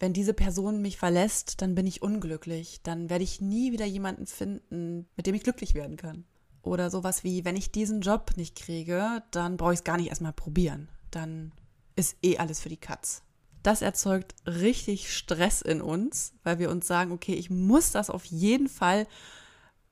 wenn 0.00 0.14
diese 0.14 0.32
Person 0.32 0.80
mich 0.80 0.96
verlässt, 0.96 1.60
dann 1.60 1.74
bin 1.74 1.86
ich 1.86 2.02
unglücklich, 2.02 2.80
dann 2.82 3.10
werde 3.10 3.22
ich 3.22 3.42
nie 3.42 3.70
wieder 3.70 3.84
jemanden 3.84 4.26
finden, 4.26 5.06
mit 5.14 5.26
dem 5.26 5.34
ich 5.34 5.44
glücklich 5.44 5.74
werden 5.74 5.98
kann. 5.98 6.24
Oder 6.62 6.90
sowas 6.90 7.22
wie, 7.22 7.44
wenn 7.44 7.56
ich 7.56 7.70
diesen 7.70 8.00
Job 8.00 8.32
nicht 8.36 8.56
kriege, 8.56 9.22
dann 9.30 9.58
brauche 9.58 9.74
ich 9.74 9.80
es 9.80 9.84
gar 9.84 9.98
nicht 9.98 10.08
erstmal 10.08 10.32
probieren. 10.32 10.88
Dann 11.10 11.52
ist 11.96 12.16
eh 12.22 12.38
alles 12.38 12.60
für 12.60 12.70
die 12.70 12.78
Katz. 12.78 13.22
Das 13.62 13.82
erzeugt 13.82 14.34
richtig 14.46 15.14
Stress 15.14 15.60
in 15.60 15.82
uns, 15.82 16.32
weil 16.44 16.58
wir 16.58 16.70
uns 16.70 16.86
sagen, 16.86 17.12
okay, 17.12 17.34
ich 17.34 17.50
muss 17.50 17.92
das 17.92 18.08
auf 18.08 18.24
jeden 18.24 18.68
Fall 18.68 19.06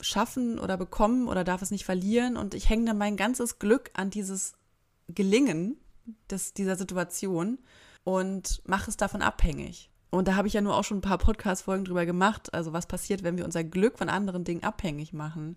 schaffen 0.01 0.59
oder 0.59 0.79
bekommen 0.79 1.29
oder 1.29 1.45
darf 1.45 1.61
es 1.61 1.71
nicht 1.71 1.85
verlieren 1.85 2.37
und 2.39 2.55
ich 2.55 2.71
hänge 2.71 2.87
dann 2.87 2.99
mein 2.99 3.17
ganzes 3.17 3.59
Glück 3.59 3.91
an 3.95 4.09
dieses 4.09 4.55
Gelingen 5.09 5.77
des, 6.31 6.55
dieser 6.55 6.77
Situation 6.77 7.59
und 8.05 8.63
mache 8.67 8.91
es 8.91 8.97
davon 8.97 9.21
abhängig. 9.21 9.91
Und 10.11 10.29
da 10.29 10.37
habe 10.37 10.49
ich 10.49 10.55
ja 10.55 10.61
nur 10.61 10.77
auch 10.77 10.85
schon 10.85 10.99
ein 10.99 11.03
paar 11.03 11.19
Podcast-Folgen 11.19 11.85
drüber 11.85 12.07
gemacht. 12.07 12.55
Also, 12.55 12.73
was 12.73 12.87
passiert, 12.87 13.23
wenn 13.23 13.37
wir 13.37 13.45
unser 13.45 13.65
Glück 13.65 13.99
von 13.99 14.09
anderen 14.09 14.45
Dingen 14.45 14.65
abhängig 14.65 15.13
machen? 15.13 15.57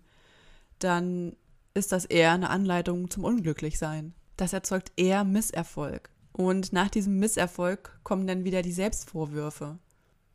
Dann 0.78 1.36
ist 1.74 1.92
das 1.92 2.04
eher 2.04 2.32
eine 2.32 2.50
Anleitung 2.50 3.10
zum 3.10 3.24
Unglücklichsein. 3.24 4.14
Das 4.36 4.52
erzeugt 4.52 4.92
eher 4.96 5.24
Misserfolg. 5.24 6.10
Und 6.32 6.72
nach 6.72 6.88
diesem 6.88 7.18
Misserfolg 7.18 7.98
kommen 8.02 8.26
dann 8.26 8.44
wieder 8.44 8.62
die 8.62 8.72
Selbstvorwürfe. 8.72 9.78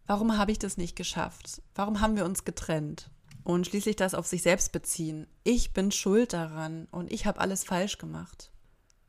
Warum 0.06 0.38
habe 0.38 0.52
ich 0.52 0.60
das 0.60 0.78
nicht 0.78 0.96
geschafft? 0.96 1.62
Warum 1.76 2.02
haben 2.02 2.16
wir 2.16 2.26
uns 2.26 2.46
getrennt? 2.46 3.10
Und 3.44 3.68
schließlich 3.68 3.96
das 3.96 4.14
auf 4.14 4.28
sich 4.28 4.42
selbst 4.42 4.72
beziehen. 4.72 5.28
Ich 5.44 5.74
bin 5.74 5.92
schuld 5.92 6.34
daran 6.34 6.88
und 6.92 7.12
ich 7.12 7.26
habe 7.26 7.40
alles 7.40 7.64
falsch 7.64 7.98
gemacht. 7.98 8.52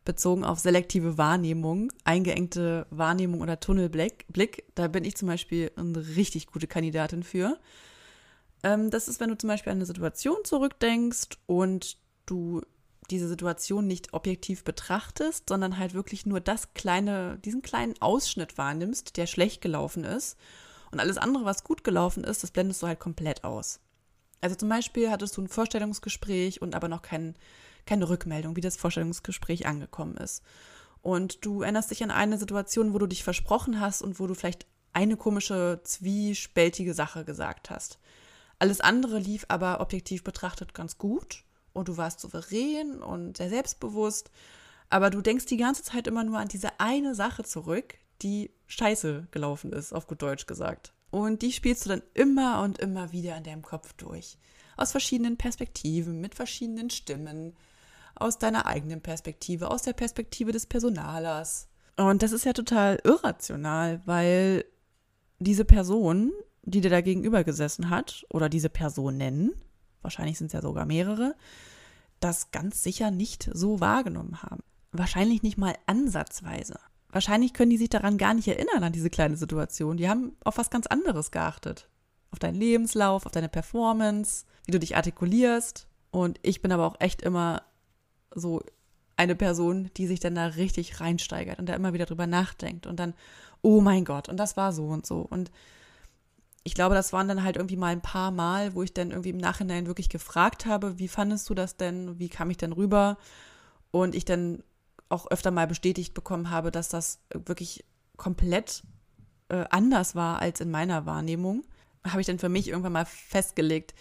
Bezogen 0.08 0.42
auf 0.42 0.58
selektive 0.58 1.18
Wahrnehmung, 1.18 1.92
eingeengte 2.02 2.86
Wahrnehmung 2.88 3.42
oder 3.42 3.60
Tunnelblick, 3.60 4.64
da 4.74 4.88
bin 4.88 5.04
ich 5.04 5.18
zum 5.18 5.28
Beispiel 5.28 5.70
eine 5.76 6.16
richtig 6.16 6.46
gute 6.46 6.66
Kandidatin 6.66 7.22
für. 7.22 7.58
Ähm, 8.62 8.90
das 8.90 9.06
ist, 9.06 9.20
wenn 9.20 9.28
du 9.28 9.36
zum 9.36 9.48
Beispiel 9.48 9.70
an 9.70 9.76
eine 9.76 9.84
Situation 9.84 10.38
zurückdenkst 10.44 11.36
und 11.44 11.98
du 12.24 12.62
diese 13.10 13.28
Situation 13.28 13.86
nicht 13.86 14.14
objektiv 14.14 14.64
betrachtest, 14.64 15.46
sondern 15.46 15.76
halt 15.76 15.92
wirklich 15.92 16.24
nur 16.24 16.40
das 16.40 16.72
kleine, 16.72 17.38
diesen 17.44 17.60
kleinen 17.60 17.94
Ausschnitt 18.00 18.56
wahrnimmst, 18.56 19.18
der 19.18 19.26
schlecht 19.26 19.60
gelaufen 19.60 20.04
ist. 20.04 20.38
Und 20.90 21.00
alles 21.00 21.18
andere, 21.18 21.44
was 21.44 21.64
gut 21.64 21.84
gelaufen 21.84 22.24
ist, 22.24 22.42
das 22.42 22.50
blendest 22.50 22.82
du 22.82 22.86
halt 22.86 22.98
komplett 22.98 23.44
aus. 23.44 23.80
Also 24.40 24.56
zum 24.56 24.70
Beispiel 24.70 25.10
hattest 25.10 25.36
du 25.36 25.42
ein 25.42 25.48
Vorstellungsgespräch 25.48 26.62
und 26.62 26.74
aber 26.74 26.88
noch 26.88 27.02
kein, 27.02 27.34
keine 27.88 28.08
Rückmeldung, 28.08 28.54
wie 28.54 28.60
das 28.60 28.76
Vorstellungsgespräch 28.76 29.66
angekommen 29.66 30.16
ist. 30.16 30.42
Und 31.00 31.44
du 31.44 31.62
erinnerst 31.62 31.90
dich 31.90 32.02
an 32.04 32.10
eine 32.10 32.38
Situation, 32.38 32.92
wo 32.92 32.98
du 32.98 33.06
dich 33.06 33.24
versprochen 33.24 33.80
hast 33.80 34.02
und 34.02 34.20
wo 34.20 34.26
du 34.26 34.34
vielleicht 34.34 34.66
eine 34.92 35.16
komische, 35.16 35.80
zwiespältige 35.84 36.94
Sache 36.94 37.24
gesagt 37.24 37.70
hast. 37.70 37.98
Alles 38.58 38.80
andere 38.80 39.18
lief 39.18 39.44
aber 39.48 39.80
objektiv 39.80 40.24
betrachtet 40.24 40.74
ganz 40.74 40.98
gut 40.98 41.44
und 41.72 41.88
du 41.88 41.96
warst 41.96 42.20
souverän 42.20 43.02
und 43.02 43.36
sehr 43.36 43.48
selbstbewusst, 43.48 44.30
aber 44.90 45.10
du 45.10 45.20
denkst 45.20 45.46
die 45.46 45.56
ganze 45.56 45.82
Zeit 45.82 46.06
immer 46.06 46.24
nur 46.24 46.38
an 46.38 46.48
diese 46.48 46.80
eine 46.80 47.14
Sache 47.14 47.44
zurück, 47.44 47.94
die 48.22 48.50
scheiße 48.66 49.28
gelaufen 49.30 49.72
ist, 49.72 49.92
auf 49.92 50.06
gut 50.06 50.22
Deutsch 50.22 50.46
gesagt. 50.46 50.92
Und 51.10 51.42
die 51.42 51.52
spielst 51.52 51.84
du 51.84 51.90
dann 51.90 52.02
immer 52.14 52.62
und 52.62 52.78
immer 52.78 53.12
wieder 53.12 53.36
in 53.36 53.44
deinem 53.44 53.62
Kopf 53.62 53.92
durch. 53.94 54.36
Aus 54.76 54.90
verschiedenen 54.90 55.36
Perspektiven, 55.36 56.20
mit 56.20 56.34
verschiedenen 56.34 56.90
Stimmen, 56.90 57.56
aus 58.20 58.38
deiner 58.38 58.66
eigenen 58.66 59.00
Perspektive, 59.00 59.70
aus 59.70 59.82
der 59.82 59.92
Perspektive 59.92 60.52
des 60.52 60.66
Personalers. 60.66 61.68
Und 61.96 62.22
das 62.22 62.32
ist 62.32 62.44
ja 62.44 62.52
total 62.52 63.00
irrational, 63.04 64.00
weil 64.04 64.64
diese 65.38 65.64
Person, 65.64 66.32
die 66.62 66.80
dir 66.80 66.90
da 66.90 67.00
gegenüber 67.00 67.44
gesessen 67.44 67.90
hat, 67.90 68.24
oder 68.30 68.48
diese 68.48 68.68
Personen, 68.68 69.52
wahrscheinlich 70.02 70.38
sind 70.38 70.48
es 70.48 70.52
ja 70.52 70.62
sogar 70.62 70.86
mehrere, 70.86 71.34
das 72.20 72.50
ganz 72.50 72.82
sicher 72.82 73.10
nicht 73.10 73.50
so 73.52 73.80
wahrgenommen 73.80 74.42
haben. 74.42 74.62
Wahrscheinlich 74.92 75.42
nicht 75.42 75.58
mal 75.58 75.74
ansatzweise. 75.86 76.78
Wahrscheinlich 77.10 77.52
können 77.52 77.70
die 77.70 77.78
sich 77.78 77.88
daran 77.88 78.18
gar 78.18 78.34
nicht 78.34 78.48
erinnern, 78.48 78.84
an 78.84 78.92
diese 78.92 79.10
kleine 79.10 79.36
Situation. 79.36 79.96
Die 79.96 80.08
haben 80.08 80.36
auf 80.44 80.58
was 80.58 80.70
ganz 80.70 80.86
anderes 80.86 81.30
geachtet. 81.30 81.88
Auf 82.30 82.38
deinen 82.38 82.56
Lebenslauf, 82.56 83.24
auf 83.24 83.32
deine 83.32 83.48
Performance, 83.48 84.44
wie 84.66 84.72
du 84.72 84.78
dich 84.78 84.96
artikulierst. 84.96 85.86
Und 86.10 86.38
ich 86.42 86.60
bin 86.60 86.72
aber 86.72 86.86
auch 86.86 86.96
echt 87.00 87.22
immer 87.22 87.62
so 88.34 88.62
eine 89.16 89.34
Person, 89.34 89.90
die 89.96 90.06
sich 90.06 90.20
dann 90.20 90.34
da 90.34 90.46
richtig 90.46 91.00
reinsteigert 91.00 91.58
und 91.58 91.68
da 91.68 91.74
immer 91.74 91.92
wieder 91.92 92.06
drüber 92.06 92.26
nachdenkt 92.26 92.86
und 92.86 93.00
dann, 93.00 93.14
oh 93.62 93.80
mein 93.80 94.04
Gott, 94.04 94.28
und 94.28 94.36
das 94.36 94.56
war 94.56 94.72
so 94.72 94.86
und 94.86 95.06
so. 95.06 95.20
Und 95.20 95.50
ich 96.62 96.74
glaube, 96.74 96.94
das 96.94 97.12
waren 97.12 97.28
dann 97.28 97.42
halt 97.42 97.56
irgendwie 97.56 97.76
mal 97.76 97.92
ein 97.92 98.00
paar 98.00 98.30
Mal, 98.30 98.74
wo 98.74 98.82
ich 98.82 98.92
dann 98.92 99.10
irgendwie 99.10 99.30
im 99.30 99.38
Nachhinein 99.38 99.86
wirklich 99.86 100.08
gefragt 100.08 100.66
habe, 100.66 100.98
wie 100.98 101.08
fandest 101.08 101.48
du 101.50 101.54
das 101.54 101.76
denn? 101.76 102.18
Wie 102.18 102.28
kam 102.28 102.50
ich 102.50 102.58
denn 102.58 102.72
rüber? 102.72 103.18
Und 103.90 104.14
ich 104.14 104.24
dann 104.24 104.62
auch 105.08 105.30
öfter 105.30 105.50
mal 105.50 105.66
bestätigt 105.66 106.14
bekommen 106.14 106.50
habe, 106.50 106.70
dass 106.70 106.88
das 106.88 107.20
wirklich 107.32 107.84
komplett 108.16 108.82
äh, 109.48 109.64
anders 109.70 110.14
war 110.14 110.40
als 110.40 110.60
in 110.60 110.70
meiner 110.70 111.06
Wahrnehmung, 111.06 111.64
habe 112.06 112.20
ich 112.20 112.26
dann 112.26 112.38
für 112.38 112.48
mich 112.48 112.68
irgendwann 112.68 112.92
mal 112.92 113.06
festgelegt, 113.06 113.94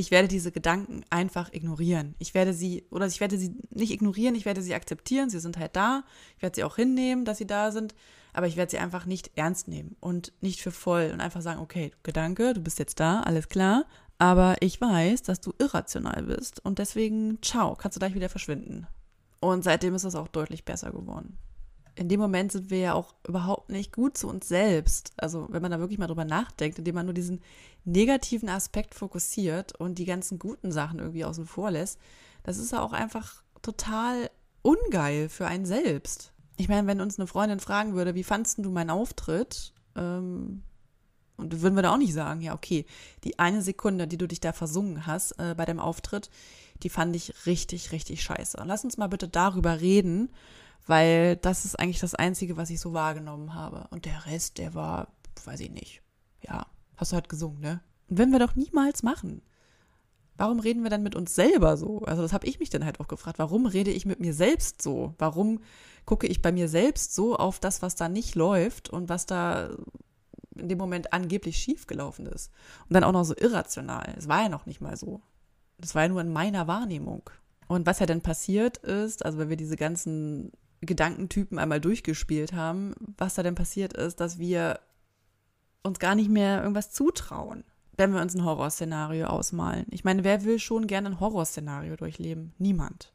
ich 0.00 0.10
werde 0.10 0.28
diese 0.28 0.50
Gedanken 0.50 1.04
einfach 1.10 1.52
ignorieren. 1.52 2.14
Ich 2.18 2.32
werde 2.32 2.54
sie, 2.54 2.86
oder 2.90 3.06
ich 3.06 3.20
werde 3.20 3.36
sie 3.36 3.54
nicht 3.68 3.92
ignorieren, 3.92 4.34
ich 4.34 4.46
werde 4.46 4.62
sie 4.62 4.74
akzeptieren, 4.74 5.28
sie 5.28 5.40
sind 5.40 5.58
halt 5.58 5.76
da. 5.76 6.04
Ich 6.36 6.42
werde 6.42 6.56
sie 6.56 6.64
auch 6.64 6.76
hinnehmen, 6.76 7.26
dass 7.26 7.36
sie 7.36 7.46
da 7.46 7.70
sind, 7.70 7.94
aber 8.32 8.46
ich 8.46 8.56
werde 8.56 8.70
sie 8.70 8.78
einfach 8.78 9.04
nicht 9.04 9.32
ernst 9.36 9.68
nehmen 9.68 9.96
und 10.00 10.32
nicht 10.40 10.62
für 10.62 10.70
voll 10.70 11.10
und 11.12 11.20
einfach 11.20 11.42
sagen, 11.42 11.60
okay, 11.60 11.92
Gedanke, 12.02 12.54
du 12.54 12.62
bist 12.62 12.78
jetzt 12.78 12.98
da, 12.98 13.20
alles 13.20 13.50
klar, 13.50 13.84
aber 14.16 14.56
ich 14.60 14.80
weiß, 14.80 15.20
dass 15.20 15.42
du 15.42 15.52
irrational 15.58 16.22
bist 16.22 16.64
und 16.64 16.78
deswegen, 16.78 17.42
ciao, 17.42 17.74
kannst 17.74 17.96
du 17.96 17.98
gleich 17.98 18.14
wieder 18.14 18.30
verschwinden. 18.30 18.86
Und 19.40 19.64
seitdem 19.64 19.94
ist 19.94 20.04
es 20.04 20.14
auch 20.14 20.28
deutlich 20.28 20.64
besser 20.64 20.92
geworden 20.92 21.36
in 21.94 22.08
dem 22.08 22.20
Moment 22.20 22.52
sind 22.52 22.70
wir 22.70 22.78
ja 22.78 22.94
auch 22.94 23.14
überhaupt 23.26 23.70
nicht 23.70 23.92
gut 23.92 24.16
zu 24.16 24.28
uns 24.28 24.48
selbst. 24.48 25.12
Also 25.16 25.48
wenn 25.50 25.62
man 25.62 25.70
da 25.70 25.78
wirklich 25.78 25.98
mal 25.98 26.06
drüber 26.06 26.24
nachdenkt, 26.24 26.78
indem 26.78 26.94
man 26.94 27.06
nur 27.06 27.14
diesen 27.14 27.40
negativen 27.84 28.48
Aspekt 28.48 28.94
fokussiert 28.94 29.74
und 29.78 29.98
die 29.98 30.04
ganzen 30.04 30.38
guten 30.38 30.72
Sachen 30.72 30.98
irgendwie 30.98 31.24
außen 31.24 31.46
vor 31.46 31.70
lässt, 31.70 31.98
das 32.42 32.58
ist 32.58 32.72
ja 32.72 32.82
auch 32.82 32.92
einfach 32.92 33.42
total 33.62 34.30
ungeil 34.62 35.28
für 35.28 35.46
einen 35.46 35.66
selbst. 35.66 36.32
Ich 36.56 36.68
meine, 36.68 36.86
wenn 36.86 37.00
uns 37.00 37.18
eine 37.18 37.26
Freundin 37.26 37.60
fragen 37.60 37.94
würde, 37.94 38.14
wie 38.14 38.24
fandst 38.24 38.58
du 38.58 38.70
meinen 38.70 38.90
Auftritt? 38.90 39.72
Ähm, 39.96 40.62
und 41.36 41.62
würden 41.62 41.74
wir 41.74 41.82
da 41.82 41.94
auch 41.94 41.98
nicht 41.98 42.12
sagen, 42.12 42.42
ja, 42.42 42.54
okay, 42.54 42.84
die 43.24 43.38
eine 43.38 43.62
Sekunde, 43.62 44.06
die 44.06 44.18
du 44.18 44.28
dich 44.28 44.40
da 44.40 44.52
versungen 44.52 45.06
hast 45.06 45.32
äh, 45.38 45.54
bei 45.56 45.64
dem 45.64 45.80
Auftritt, 45.80 46.30
die 46.82 46.90
fand 46.90 47.16
ich 47.16 47.46
richtig, 47.46 47.92
richtig 47.92 48.22
scheiße. 48.22 48.62
Lass 48.64 48.84
uns 48.84 48.98
mal 48.98 49.08
bitte 49.08 49.28
darüber 49.28 49.80
reden 49.80 50.30
weil 50.86 51.36
das 51.36 51.64
ist 51.64 51.78
eigentlich 51.78 52.00
das 52.00 52.14
Einzige, 52.14 52.56
was 52.56 52.70
ich 52.70 52.80
so 52.80 52.92
wahrgenommen 52.92 53.54
habe. 53.54 53.86
Und 53.90 54.04
der 54.04 54.26
Rest, 54.26 54.58
der 54.58 54.74
war, 54.74 55.08
weiß 55.44 55.60
ich 55.60 55.70
nicht. 55.70 56.02
Ja, 56.42 56.66
hast 56.96 57.12
du 57.12 57.16
halt 57.16 57.28
gesungen, 57.28 57.60
ne? 57.60 57.80
Und 58.08 58.18
wenn 58.18 58.30
wir 58.30 58.38
doch 58.38 58.56
niemals 58.56 59.02
machen. 59.02 59.42
Warum 60.36 60.58
reden 60.58 60.82
wir 60.82 60.90
dann 60.90 61.02
mit 61.02 61.14
uns 61.14 61.34
selber 61.34 61.76
so? 61.76 62.00
Also 62.00 62.22
das 62.22 62.32
habe 62.32 62.46
ich 62.46 62.58
mich 62.58 62.70
dann 62.70 62.84
halt 62.84 62.98
auch 62.98 63.08
gefragt. 63.08 63.38
Warum 63.38 63.66
rede 63.66 63.90
ich 63.90 64.06
mit 64.06 64.20
mir 64.20 64.32
selbst 64.32 64.80
so? 64.80 65.14
Warum 65.18 65.60
gucke 66.06 66.26
ich 66.26 66.40
bei 66.40 66.50
mir 66.50 66.66
selbst 66.66 67.14
so 67.14 67.36
auf 67.36 67.60
das, 67.60 67.82
was 67.82 67.94
da 67.94 68.08
nicht 68.08 68.34
läuft 68.34 68.88
und 68.88 69.10
was 69.10 69.26
da 69.26 69.68
in 70.56 70.70
dem 70.70 70.78
Moment 70.78 71.12
angeblich 71.12 71.58
schiefgelaufen 71.58 72.24
ist? 72.24 72.50
Und 72.88 72.94
dann 72.94 73.04
auch 73.04 73.12
noch 73.12 73.24
so 73.24 73.34
irrational. 73.36 74.14
Es 74.16 74.28
war 74.28 74.44
ja 74.44 74.48
noch 74.48 74.64
nicht 74.64 74.80
mal 74.80 74.96
so. 74.96 75.20
Das 75.76 75.94
war 75.94 76.02
ja 76.02 76.08
nur 76.08 76.22
in 76.22 76.32
meiner 76.32 76.66
Wahrnehmung. 76.66 77.28
Und 77.68 77.84
was 77.84 77.98
ja 77.98 78.06
dann 78.06 78.22
passiert 78.22 78.78
ist, 78.78 79.24
also 79.24 79.36
wenn 79.36 79.50
wir 79.50 79.56
diese 79.58 79.76
ganzen 79.76 80.52
Gedankentypen 80.80 81.58
einmal 81.58 81.80
durchgespielt 81.80 82.52
haben, 82.52 82.94
was 83.18 83.34
da 83.34 83.42
denn 83.42 83.54
passiert 83.54 83.92
ist, 83.92 84.20
dass 84.20 84.38
wir 84.38 84.80
uns 85.82 85.98
gar 85.98 86.14
nicht 86.14 86.30
mehr 86.30 86.60
irgendwas 86.60 86.90
zutrauen, 86.92 87.64
wenn 87.96 88.12
wir 88.12 88.20
uns 88.20 88.34
ein 88.34 88.44
Horrorszenario 88.44 89.26
ausmalen. 89.26 89.86
Ich 89.90 90.04
meine, 90.04 90.24
wer 90.24 90.44
will 90.44 90.58
schon 90.58 90.86
gerne 90.86 91.10
ein 91.10 91.20
Horrorszenario 91.20 91.96
durchleben? 91.96 92.54
Niemand. 92.58 93.12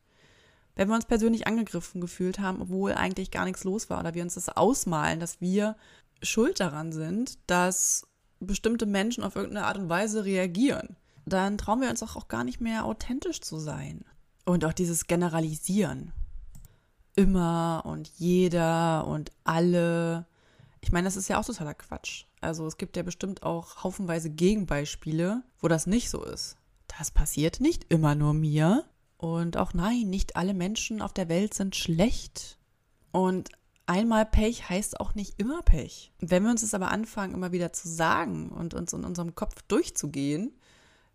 Wenn 0.75 0.89
wir 0.89 0.95
uns 0.95 1.05
persönlich 1.05 1.48
angegriffen 1.48 2.01
gefühlt 2.01 2.39
haben, 2.39 2.62
obwohl 2.62 2.93
eigentlich 2.93 3.31
gar 3.31 3.45
nichts 3.45 3.63
los 3.63 3.89
war, 3.89 4.00
oder 4.00 4.13
wir 4.13 4.24
uns 4.24 4.36
das 4.36 4.50
ausmalen, 4.50 5.19
dass 5.19 5.41
wir 5.41 5.75
schuld 6.22 6.60
daran 6.60 6.91
sind, 6.91 7.39
dass 7.48 8.07
bestimmte 8.39 8.86
Menschen 8.86 9.24
auf 9.24 9.36
irgendeine 9.36 9.67
Art 9.67 9.77
und 9.77 9.89
Weise 9.89 10.25
reagieren, 10.25 10.98
dann 11.25 11.57
trauen 11.57 11.81
wir 11.81 11.89
uns 11.89 12.03
auch, 12.03 12.27
gar 12.27 12.43
nicht 12.43 12.62
mehr 12.62 12.86
authentisch 12.86 13.41
zu 13.41 13.57
sein. 13.57 14.03
Und 14.43 14.65
auch 14.65 14.74
dieses 14.74 15.07
Generalisieren 15.07 16.13
immer 17.15 17.84
und 17.86 18.10
jeder 18.17 19.07
und 19.07 19.31
alle. 19.43 20.25
Ich 20.81 20.91
meine, 20.91 21.05
das 21.05 21.15
ist 21.15 21.27
ja 21.27 21.39
auch 21.39 21.45
totaler 21.45 21.74
Quatsch. 21.74 22.25
Also 22.41 22.67
es 22.67 22.77
gibt 22.77 22.95
ja 22.95 23.03
bestimmt 23.03 23.43
auch 23.43 23.84
haufenweise 23.84 24.29
Gegenbeispiele, 24.29 25.43
wo 25.60 25.67
das 25.67 25.88
nicht 25.88 26.10
so 26.10 26.24
ist. 26.24 26.57
Das 26.88 27.12
passiert 27.12 27.60
nicht 27.60 27.86
immer 27.89 28.15
nur 28.15 28.34
mir. 28.34 28.86
Und 29.17 29.57
auch 29.57 29.74
nein, 29.74 30.10
nicht 30.10 30.36
alle 30.36 30.53
Menschen 30.53 31.01
auf 31.01 31.13
der 31.13 31.29
Welt 31.29 31.53
sind 31.53 31.75
schlecht. 31.75 32.57
Und 33.12 33.50
einmal 33.86 34.25
Pech 34.25 34.69
heißt 34.69 35.00
auch 35.00 35.15
nicht 35.15 35.40
immer 35.40 35.61
Pech. 35.63 36.11
Wenn 36.20 36.44
wir 36.44 36.51
uns 36.51 36.61
das 36.61 36.74
aber 36.74 36.92
anfangen, 36.92 37.33
immer 37.33 37.51
wieder 37.51 37.74
zu 37.74 37.87
sagen 37.87 38.50
und 38.50 38.74
uns 38.74 38.94
in 38.94 39.03
unserem 39.05 39.33
Kopf 39.33 39.61
durchzugehen, 39.63 40.53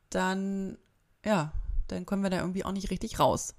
dann, 0.09 0.79
ja, 1.25 1.53
dann 1.89 2.07
kommen 2.07 2.23
wir 2.23 2.31
da 2.31 2.39
irgendwie 2.39 2.65
auch 2.65 2.73
nicht 2.73 2.91
richtig 2.91 3.21
raus. 3.21 3.55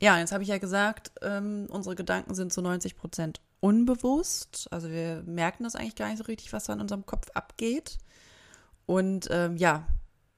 Ja, 0.00 0.18
jetzt 0.18 0.32
habe 0.32 0.42
ich 0.42 0.48
ja 0.48 0.56
gesagt, 0.56 1.12
ähm, 1.20 1.66
unsere 1.68 1.94
Gedanken 1.94 2.34
sind 2.34 2.52
zu 2.54 2.62
90 2.62 2.96
Prozent 2.96 3.40
unbewusst. 3.60 4.66
Also 4.70 4.88
wir 4.88 5.22
merken 5.26 5.64
das 5.64 5.76
eigentlich 5.76 5.94
gar 5.94 6.08
nicht 6.08 6.18
so 6.18 6.24
richtig, 6.24 6.54
was 6.54 6.64
da 6.64 6.72
in 6.72 6.80
unserem 6.80 7.04
Kopf 7.04 7.28
abgeht. 7.34 7.98
Und 8.86 9.28
ähm, 9.30 9.58
ja, 9.58 9.86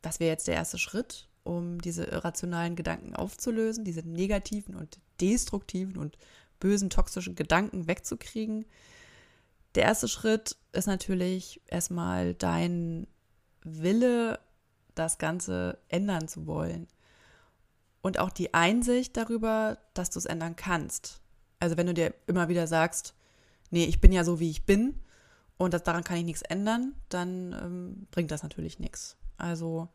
das 0.02 0.18
wäre 0.18 0.32
jetzt 0.32 0.48
der 0.48 0.56
erste 0.56 0.78
Schritt, 0.78 1.28
um 1.44 1.80
diese 1.80 2.04
irrationalen 2.04 2.74
Gedanken 2.74 3.14
aufzulösen, 3.14 3.84
diese 3.84 4.00
negativen 4.00 4.74
und 4.74 4.98
destruktiven 5.20 5.96
und 5.96 6.18
bösen, 6.58 6.90
toxischen 6.90 7.36
Gedanken 7.36 7.86
wegzukriegen. 7.86 8.66
Der 9.76 9.84
erste 9.84 10.08
Schritt 10.08 10.56
ist 10.72 10.86
natürlich 10.86 11.62
erstmal 11.68 12.34
dein 12.34 13.06
Wille, 13.62 14.40
das 14.96 15.18
Ganze 15.18 15.78
ändern 15.88 16.26
zu 16.26 16.48
wollen 16.48 16.88
und 18.02 18.18
auch 18.18 18.30
die 18.30 18.52
Einsicht 18.52 19.16
darüber, 19.16 19.78
dass 19.94 20.10
du 20.10 20.18
es 20.18 20.26
ändern 20.26 20.56
kannst. 20.56 21.20
Also 21.60 21.76
wenn 21.76 21.86
du 21.86 21.94
dir 21.94 22.14
immer 22.26 22.48
wieder 22.48 22.66
sagst, 22.66 23.14
nee, 23.70 23.84
ich 23.84 24.00
bin 24.00 24.12
ja 24.12 24.24
so, 24.24 24.40
wie 24.40 24.50
ich 24.50 24.66
bin 24.66 25.00
und 25.56 25.72
das, 25.72 25.84
daran 25.84 26.04
kann 26.04 26.18
ich 26.18 26.24
nichts 26.24 26.42
ändern, 26.42 26.94
dann 27.08 27.52
ähm, 27.52 28.06
bringt 28.10 28.30
das 28.30 28.42
natürlich 28.42 28.80
nichts. 28.80 29.16
Also 29.36 29.88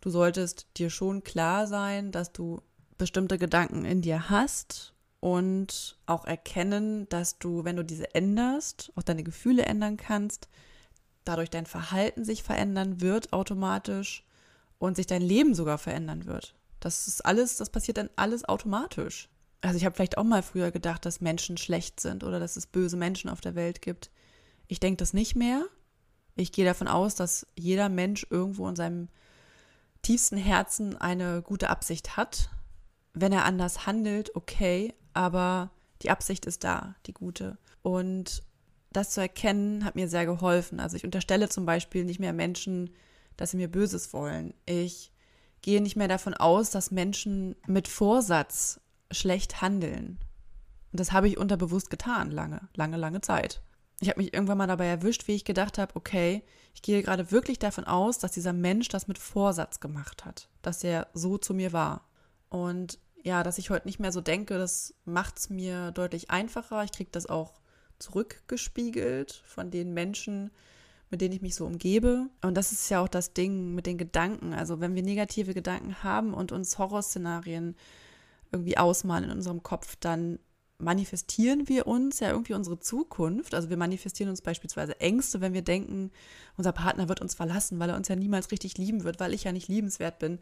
du 0.00 0.10
solltest 0.10 0.66
dir 0.76 0.90
schon 0.90 1.22
klar 1.22 1.66
sein, 1.66 2.10
dass 2.12 2.32
du 2.32 2.60
bestimmte 2.98 3.38
Gedanken 3.38 3.84
in 3.84 4.02
dir 4.02 4.28
hast 4.28 4.92
und 5.20 5.96
auch 6.06 6.24
erkennen, 6.24 7.08
dass 7.08 7.38
du, 7.38 7.64
wenn 7.64 7.76
du 7.76 7.84
diese 7.84 8.14
änderst, 8.14 8.92
auch 8.96 9.02
deine 9.02 9.22
Gefühle 9.22 9.64
ändern 9.64 9.96
kannst, 9.96 10.48
dadurch 11.24 11.50
dein 11.50 11.66
Verhalten 11.66 12.24
sich 12.24 12.42
verändern 12.42 13.00
wird 13.00 13.32
automatisch 13.32 14.24
und 14.78 14.96
sich 14.96 15.06
dein 15.06 15.22
Leben 15.22 15.54
sogar 15.54 15.78
verändern 15.78 16.26
wird. 16.26 16.54
Das 16.84 17.08
ist 17.08 17.24
alles, 17.24 17.56
das 17.56 17.70
passiert 17.70 17.96
dann 17.96 18.10
alles 18.14 18.44
automatisch. 18.44 19.30
Also 19.62 19.78
ich 19.78 19.86
habe 19.86 19.94
vielleicht 19.94 20.18
auch 20.18 20.24
mal 20.24 20.42
früher 20.42 20.70
gedacht, 20.70 21.06
dass 21.06 21.22
Menschen 21.22 21.56
schlecht 21.56 21.98
sind 21.98 22.22
oder 22.22 22.38
dass 22.38 22.56
es 22.56 22.66
böse 22.66 22.98
Menschen 22.98 23.30
auf 23.30 23.40
der 23.40 23.54
Welt 23.54 23.80
gibt. 23.80 24.10
Ich 24.68 24.80
denke 24.80 24.98
das 24.98 25.14
nicht 25.14 25.34
mehr. 25.34 25.64
Ich 26.36 26.52
gehe 26.52 26.66
davon 26.66 26.86
aus, 26.86 27.14
dass 27.14 27.46
jeder 27.58 27.88
Mensch 27.88 28.26
irgendwo 28.28 28.68
in 28.68 28.76
seinem 28.76 29.08
tiefsten 30.02 30.36
Herzen 30.36 30.94
eine 30.94 31.40
gute 31.40 31.70
Absicht 31.70 32.18
hat. 32.18 32.50
Wenn 33.14 33.32
er 33.32 33.46
anders 33.46 33.86
handelt, 33.86 34.36
okay, 34.36 34.92
aber 35.14 35.70
die 36.02 36.10
Absicht 36.10 36.44
ist 36.44 36.64
da, 36.64 36.96
die 37.06 37.14
gute. 37.14 37.56
Und 37.80 38.42
das 38.92 39.08
zu 39.08 39.22
erkennen, 39.22 39.86
hat 39.86 39.94
mir 39.94 40.08
sehr 40.08 40.26
geholfen. 40.26 40.80
Also 40.80 40.98
ich 40.98 41.04
unterstelle 41.06 41.48
zum 41.48 41.64
Beispiel 41.64 42.04
nicht 42.04 42.20
mehr 42.20 42.34
Menschen, 42.34 42.90
dass 43.38 43.52
sie 43.52 43.56
mir 43.56 43.68
Böses 43.68 44.12
wollen. 44.12 44.52
Ich 44.66 45.13
gehe 45.64 45.80
nicht 45.80 45.96
mehr 45.96 46.08
davon 46.08 46.34
aus, 46.34 46.70
dass 46.70 46.90
Menschen 46.90 47.56
mit 47.66 47.88
Vorsatz 47.88 48.80
schlecht 49.10 49.62
handeln. 49.62 50.18
Und 50.92 51.00
das 51.00 51.12
habe 51.12 51.26
ich 51.26 51.38
unterbewusst 51.38 51.88
getan, 51.88 52.30
lange, 52.30 52.68
lange, 52.74 52.98
lange 52.98 53.22
Zeit. 53.22 53.62
Ich 53.98 54.10
habe 54.10 54.20
mich 54.20 54.34
irgendwann 54.34 54.58
mal 54.58 54.66
dabei 54.66 54.84
erwischt, 54.86 55.26
wie 55.26 55.32
ich 55.34 55.46
gedacht 55.46 55.78
habe, 55.78 55.96
okay, 55.96 56.42
ich 56.74 56.82
gehe 56.82 57.02
gerade 57.02 57.30
wirklich 57.30 57.58
davon 57.58 57.84
aus, 57.84 58.18
dass 58.18 58.32
dieser 58.32 58.52
Mensch 58.52 58.88
das 58.88 59.08
mit 59.08 59.16
Vorsatz 59.16 59.80
gemacht 59.80 60.26
hat, 60.26 60.50
dass 60.60 60.84
er 60.84 61.06
so 61.14 61.38
zu 61.38 61.54
mir 61.54 61.72
war. 61.72 62.04
Und 62.50 62.98
ja, 63.22 63.42
dass 63.42 63.56
ich 63.56 63.70
heute 63.70 63.86
nicht 63.86 63.98
mehr 63.98 64.12
so 64.12 64.20
denke, 64.20 64.58
das 64.58 64.92
macht 65.06 65.38
es 65.38 65.48
mir 65.48 65.92
deutlich 65.92 66.30
einfacher. 66.30 66.84
Ich 66.84 66.92
kriege 66.92 67.10
das 67.10 67.24
auch 67.24 67.54
zurückgespiegelt 67.98 69.42
von 69.46 69.70
den 69.70 69.94
Menschen, 69.94 70.50
mit 71.14 71.20
denen 71.20 71.34
ich 71.34 71.42
mich 71.42 71.54
so 71.54 71.64
umgebe. 71.64 72.28
Und 72.42 72.56
das 72.56 72.72
ist 72.72 72.88
ja 72.88 73.00
auch 73.00 73.06
das 73.06 73.34
Ding 73.34 73.72
mit 73.72 73.86
den 73.86 73.98
Gedanken. 73.98 74.52
Also 74.52 74.80
wenn 74.80 74.96
wir 74.96 75.02
negative 75.04 75.54
Gedanken 75.54 76.02
haben 76.02 76.34
und 76.34 76.50
uns 76.50 76.76
Horrorszenarien 76.76 77.76
irgendwie 78.50 78.76
ausmalen 78.76 79.26
in 79.26 79.30
unserem 79.30 79.62
Kopf, 79.62 79.94
dann 79.94 80.40
manifestieren 80.78 81.68
wir 81.68 81.86
uns 81.86 82.18
ja 82.18 82.30
irgendwie 82.30 82.54
unsere 82.54 82.80
Zukunft. 82.80 83.54
Also 83.54 83.70
wir 83.70 83.76
manifestieren 83.76 84.28
uns 84.28 84.42
beispielsweise 84.42 84.98
Ängste, 84.98 85.40
wenn 85.40 85.52
wir 85.54 85.62
denken, 85.62 86.10
unser 86.56 86.72
Partner 86.72 87.08
wird 87.08 87.20
uns 87.20 87.36
verlassen, 87.36 87.78
weil 87.78 87.90
er 87.90 87.96
uns 87.96 88.08
ja 88.08 88.16
niemals 88.16 88.50
richtig 88.50 88.76
lieben 88.76 89.04
wird, 89.04 89.20
weil 89.20 89.34
ich 89.34 89.44
ja 89.44 89.52
nicht 89.52 89.68
liebenswert 89.68 90.18
bin. 90.18 90.40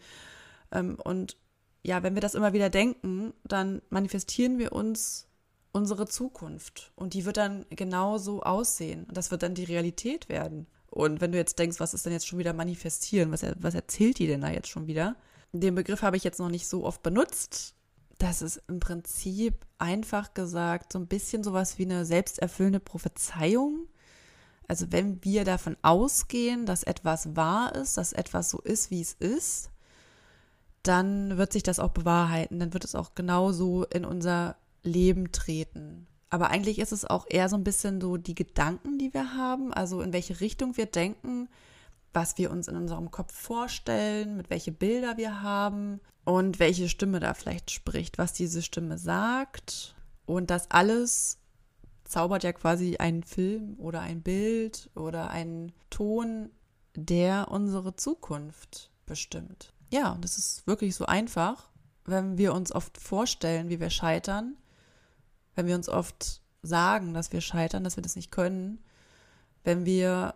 Ähm, 0.71 0.97
und 1.05 1.37
ja, 1.83 2.03
wenn 2.03 2.15
wir 2.15 2.23
das 2.23 2.35
immer 2.35 2.55
wieder 2.55 2.71
denken, 2.71 3.35
dann 3.45 3.83
manifestieren 3.91 4.57
wir 4.57 4.73
uns 4.73 5.29
unsere 5.73 6.07
Zukunft. 6.07 6.93
Und 6.95 7.15
die 7.15 7.25
wird 7.25 7.39
dann 7.39 7.67
genauso 7.71 8.43
aussehen. 8.43 9.05
Und 9.05 9.17
das 9.17 9.31
wird 9.31 9.43
dann 9.43 9.55
die 9.55 9.65
Realität 9.65 10.29
werden. 10.29 10.67
Und 10.91 11.21
wenn 11.21 11.33
du 11.33 11.39
jetzt 11.39 11.59
denkst, 11.59 11.81
was 11.81 11.95
ist 11.95 12.05
denn 12.05 12.13
jetzt 12.13 12.27
schon 12.27 12.39
wieder 12.39 12.53
manifestieren? 12.53 13.33
Was, 13.33 13.45
was 13.59 13.75
erzählt 13.75 14.19
die 14.19 14.27
denn 14.27 14.43
da 14.43 14.51
jetzt 14.51 14.69
schon 14.69 14.87
wieder? 14.87 15.17
Den 15.53 15.75
Begriff 15.75 16.03
habe 16.03 16.17
ich 16.17 16.25
jetzt 16.25 16.39
noch 16.39 16.51
nicht 16.51 16.69
so 16.69 16.85
oft 16.85 17.03
benutzt. 17.03 17.75
Das 18.19 18.43
ist 18.43 18.63
im 18.69 18.79
Prinzip 18.79 19.55
einfach 19.79 20.35
gesagt 20.35 20.93
so 20.93 20.99
ein 20.99 21.09
bisschen 21.09 21.43
sowas 21.43 21.79
wie 21.79 21.85
eine 21.85 22.05
selbsterfüllende 22.05 22.81
Prophezeiung. 22.81 23.89
Also 24.69 24.93
wenn 24.93 25.25
wir 25.25 25.45
davon 25.45 25.77
ausgehen, 25.83 26.67
dass 26.67 26.83
etwas 26.83 27.37
wahr 27.37 27.75
ist, 27.75 27.97
dass 27.97 28.13
etwas 28.13 28.51
so 28.51 28.61
ist, 28.61 28.91
wie 28.91 29.01
es 29.01 29.15
ist, 29.15 29.71
dann 30.83 31.37
wird 31.39 31.53
sich 31.53 31.63
das 31.63 31.79
auch 31.79 31.91
bewahrheiten, 31.91 32.59
dann 32.59 32.73
wird 32.73 32.85
es 32.85 32.95
auch 32.95 33.15
genauso 33.15 33.85
in 33.85 34.05
unser 34.05 34.57
Leben 34.83 35.33
treten. 35.33 36.07
Aber 36.31 36.51
eigentlich 36.51 36.79
ist 36.79 36.93
es 36.93 37.05
auch 37.05 37.27
eher 37.29 37.49
so 37.49 37.57
ein 37.57 37.65
bisschen 37.65 38.01
so 38.01 38.17
die 38.17 38.35
Gedanken, 38.35 38.99
die 38.99 39.13
wir 39.13 39.35
haben, 39.35 39.73
also 39.73 40.01
in 40.01 40.13
welche 40.13 40.41
Richtung 40.41 40.77
wir 40.77 40.87
denken, 40.87 41.49
was 42.15 42.39
wir 42.39 42.51
uns 42.51 42.69
in 42.69 42.77
unserem 42.77 43.11
Kopf 43.11 43.35
vorstellen, 43.35 44.37
mit 44.37 44.51
welche 44.51 44.73
Bilder 44.73 45.17
wir 45.17 45.43
haben 45.43 46.01
und 46.25 46.59
welche 46.59 46.89
Stimme 46.89 47.21
da 47.21 47.35
vielleicht 47.35 47.71
spricht, 47.71 48.19
was 48.19 48.33
diese 48.33 48.63
Stimme 48.63 48.99
sagt. 48.99 49.95
Und 50.27 50.51
das 50.51 50.71
alles 50.71 51.39
zaubert 52.05 52.45
ja 52.45 52.53
quasi 52.53 52.97
einen 52.97 53.23
Film 53.23 53.75
oder 53.79 54.01
ein 54.01 54.23
Bild 54.23 54.91
oder 54.95 55.31
einen 55.31 55.73
Ton, 55.91 56.51
der 56.95 57.49
unsere 57.51 57.97
Zukunft 57.97 58.91
bestimmt. 59.07 59.73
Ja, 59.91 60.17
das 60.21 60.39
ist 60.39 60.67
wirklich 60.67 60.95
so 60.95 61.07
einfach, 61.07 61.69
wenn 62.05 62.39
wir 62.39 62.55
uns 62.55 62.73
oft 62.73 62.99
vorstellen, 62.99 63.69
wie 63.69 63.81
wir 63.81 63.91
scheitern, 63.91 64.57
wenn 65.55 65.67
wir 65.67 65.75
uns 65.75 65.89
oft 65.89 66.41
sagen, 66.63 67.15
dass 67.15 67.33
wir 67.33 67.41
scheitern, 67.41 67.85
dass 67.85 67.97
wir 67.97 68.03
das 68.03 68.17
nicht 68.17 68.31
können, 68.31 68.79
wenn 69.65 69.85
wir 69.85 70.35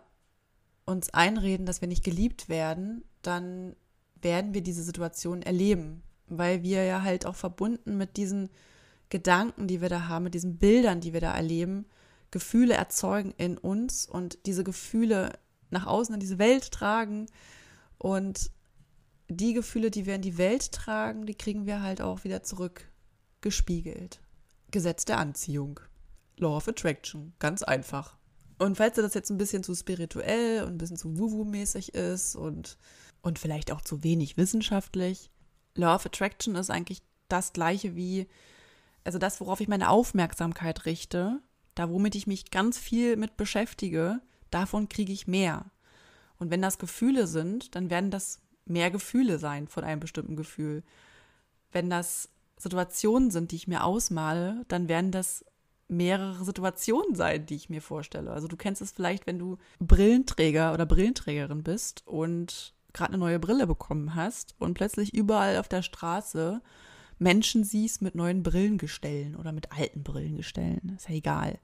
uns 0.85 1.13
einreden, 1.13 1.65
dass 1.65 1.81
wir 1.81 1.87
nicht 1.87 2.03
geliebt 2.03 2.49
werden, 2.49 3.03
dann 3.21 3.75
werden 4.21 4.53
wir 4.53 4.61
diese 4.61 4.83
Situation 4.83 5.41
erleben, 5.41 6.01
weil 6.27 6.63
wir 6.63 6.83
ja 6.85 7.01
halt 7.03 7.25
auch 7.25 7.35
verbunden 7.35 7.97
mit 7.97 8.17
diesen 8.17 8.49
Gedanken, 9.09 9.67
die 9.67 9.81
wir 9.81 9.89
da 9.89 10.07
haben, 10.07 10.23
mit 10.23 10.33
diesen 10.33 10.57
Bildern, 10.57 11.01
die 11.01 11.13
wir 11.13 11.21
da 11.21 11.33
erleben, 11.33 11.85
Gefühle 12.31 12.73
erzeugen 12.73 13.33
in 13.37 13.57
uns 13.57 14.05
und 14.05 14.45
diese 14.45 14.63
Gefühle 14.63 15.33
nach 15.69 15.85
außen 15.85 16.13
in 16.13 16.19
diese 16.19 16.39
Welt 16.39 16.71
tragen 16.71 17.27
und 17.97 18.51
die 19.29 19.53
Gefühle, 19.53 19.91
die 19.91 20.05
wir 20.05 20.15
in 20.15 20.21
die 20.21 20.37
Welt 20.37 20.71
tragen, 20.71 21.25
die 21.25 21.35
kriegen 21.35 21.65
wir 21.65 21.81
halt 21.81 22.01
auch 22.01 22.23
wieder 22.23 22.43
zurück 22.43 22.89
gespiegelt. 23.41 24.19
Gesetz 24.71 25.05
der 25.05 25.17
Anziehung. 25.19 25.79
Law 26.37 26.57
of 26.57 26.67
Attraction. 26.67 27.33
Ganz 27.39 27.63
einfach. 27.63 28.17
Und 28.59 28.77
falls 28.77 28.95
dir 28.95 29.01
das 29.01 29.13
jetzt 29.13 29.29
ein 29.29 29.37
bisschen 29.37 29.63
zu 29.63 29.75
spirituell 29.75 30.63
und 30.63 30.73
ein 30.73 30.77
bisschen 30.77 30.97
zu 30.97 31.17
Wuwu-mäßig 31.17 31.93
ist 31.93 32.35
und, 32.35 32.77
und 33.21 33.39
vielleicht 33.39 33.71
auch 33.71 33.81
zu 33.81 34.03
wenig 34.03 34.37
wissenschaftlich, 34.37 35.29
Law 35.75 35.95
of 35.95 36.05
Attraction 36.05 36.55
ist 36.55 36.71
eigentlich 36.71 37.01
das 37.29 37.53
gleiche 37.53 37.95
wie, 37.95 38.27
also 39.03 39.19
das, 39.19 39.39
worauf 39.39 39.59
ich 39.59 39.67
meine 39.67 39.89
Aufmerksamkeit 39.89 40.85
richte, 40.85 41.39
da 41.75 41.89
womit 41.89 42.15
ich 42.15 42.25
mich 42.25 42.49
ganz 42.49 42.77
viel 42.79 43.15
mit 43.15 43.37
beschäftige, 43.37 44.19
davon 44.49 44.89
kriege 44.89 45.13
ich 45.13 45.27
mehr. 45.27 45.69
Und 46.39 46.49
wenn 46.49 46.61
das 46.61 46.79
Gefühle 46.79 47.27
sind, 47.27 47.75
dann 47.75 47.89
werden 47.89 48.11
das 48.11 48.41
mehr 48.65 48.91
Gefühle 48.91 49.39
sein 49.39 49.67
von 49.67 49.83
einem 49.83 49.99
bestimmten 49.99 50.35
Gefühl. 50.35 50.83
Wenn 51.71 51.89
das 51.89 52.29
Situationen 52.57 53.31
sind, 53.31 53.51
die 53.51 53.55
ich 53.55 53.67
mir 53.67 53.83
ausmale, 53.83 54.65
dann 54.67 54.87
werden 54.89 55.11
das 55.11 55.45
mehrere 55.87 56.43
Situationen 56.43 57.15
sein, 57.15 57.45
die 57.45 57.55
ich 57.55 57.69
mir 57.69 57.81
vorstelle. 57.81 58.31
Also 58.31 58.47
du 58.47 58.57
kennst 58.57 58.81
es 58.81 58.91
vielleicht, 58.91 59.25
wenn 59.27 59.39
du 59.39 59.57
Brillenträger 59.79 60.73
oder 60.73 60.85
Brillenträgerin 60.85 61.63
bist 61.63 62.05
und 62.05 62.73
gerade 62.93 63.13
eine 63.13 63.19
neue 63.19 63.39
Brille 63.39 63.67
bekommen 63.67 64.15
hast 64.15 64.55
und 64.59 64.73
plötzlich 64.73 65.13
überall 65.13 65.57
auf 65.57 65.67
der 65.67 65.83
Straße 65.83 66.61
Menschen 67.19 67.63
siehst 67.63 68.01
mit 68.01 68.15
neuen 68.15 68.43
Brillengestellen 68.43 69.35
oder 69.35 69.51
mit 69.51 69.71
alten 69.71 70.03
Brillengestellen. 70.03 70.93
Ist 70.97 71.09
ja 71.09 71.15
egal. 71.15 71.59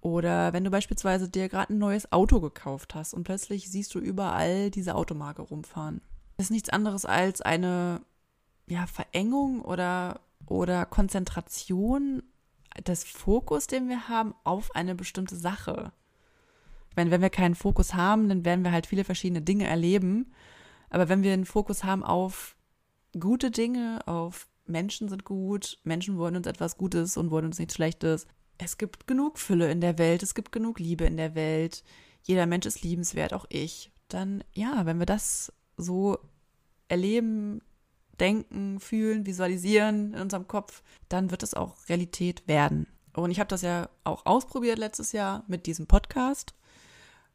Oder 0.00 0.52
wenn 0.52 0.64
du 0.64 0.70
beispielsweise 0.70 1.28
dir 1.28 1.48
gerade 1.48 1.72
ein 1.72 1.78
neues 1.78 2.12
Auto 2.12 2.40
gekauft 2.40 2.94
hast 2.94 3.14
und 3.14 3.24
plötzlich 3.24 3.68
siehst 3.70 3.94
du 3.94 3.98
überall 3.98 4.70
diese 4.70 4.94
Automarke 4.94 5.42
rumfahren. 5.42 6.00
Das 6.36 6.46
ist 6.46 6.50
nichts 6.50 6.68
anderes 6.68 7.04
als 7.04 7.40
eine 7.42 8.00
ja, 8.68 8.86
Verengung 8.86 9.62
oder, 9.62 10.20
oder 10.46 10.86
Konzentration 10.86 12.22
des 12.86 13.04
Fokus, 13.04 13.66
den 13.66 13.88
wir 13.88 14.08
haben, 14.08 14.34
auf 14.44 14.74
eine 14.74 14.94
bestimmte 14.94 15.36
Sache. 15.36 15.92
Ich 16.90 16.96
meine, 16.96 17.10
wenn 17.10 17.22
wir 17.22 17.30
keinen 17.30 17.54
Fokus 17.54 17.94
haben, 17.94 18.28
dann 18.28 18.44
werden 18.44 18.64
wir 18.64 18.72
halt 18.72 18.86
viele 18.86 19.04
verschiedene 19.04 19.42
Dinge 19.42 19.66
erleben. 19.66 20.32
Aber 20.90 21.08
wenn 21.08 21.22
wir 21.22 21.32
einen 21.32 21.46
Fokus 21.46 21.84
haben 21.84 22.02
auf 22.02 22.56
gute 23.18 23.50
Dinge, 23.50 24.00
auf 24.06 24.48
Menschen 24.66 25.08
sind 25.08 25.24
gut, 25.24 25.78
Menschen 25.84 26.18
wollen 26.18 26.36
uns 26.36 26.46
etwas 26.46 26.76
Gutes 26.76 27.16
und 27.16 27.30
wollen 27.30 27.46
uns 27.46 27.58
nichts 27.58 27.74
Schlechtes. 27.74 28.26
Es 28.58 28.78
gibt 28.78 29.06
genug 29.06 29.38
Fülle 29.38 29.70
in 29.70 29.80
der 29.80 29.98
Welt, 29.98 30.22
es 30.22 30.34
gibt 30.34 30.52
genug 30.52 30.78
Liebe 30.78 31.04
in 31.04 31.16
der 31.16 31.34
Welt. 31.34 31.84
Jeder 32.22 32.46
Mensch 32.46 32.66
ist 32.66 32.82
liebenswert, 32.82 33.32
auch 33.32 33.46
ich. 33.48 33.90
Dann, 34.08 34.42
ja, 34.52 34.84
wenn 34.84 34.98
wir 34.98 35.06
das 35.06 35.52
so 35.76 36.18
erleben, 36.88 37.62
denken, 38.20 38.80
fühlen, 38.80 39.26
visualisieren 39.26 40.14
in 40.14 40.20
unserem 40.20 40.48
Kopf, 40.48 40.82
dann 41.08 41.30
wird 41.30 41.42
es 41.42 41.54
auch 41.54 41.76
Realität 41.88 42.46
werden. 42.46 42.86
Und 43.14 43.30
ich 43.30 43.40
habe 43.40 43.48
das 43.48 43.62
ja 43.62 43.88
auch 44.04 44.26
ausprobiert 44.26 44.78
letztes 44.78 45.12
Jahr 45.12 45.44
mit 45.48 45.66
diesem 45.66 45.86
Podcast, 45.86 46.54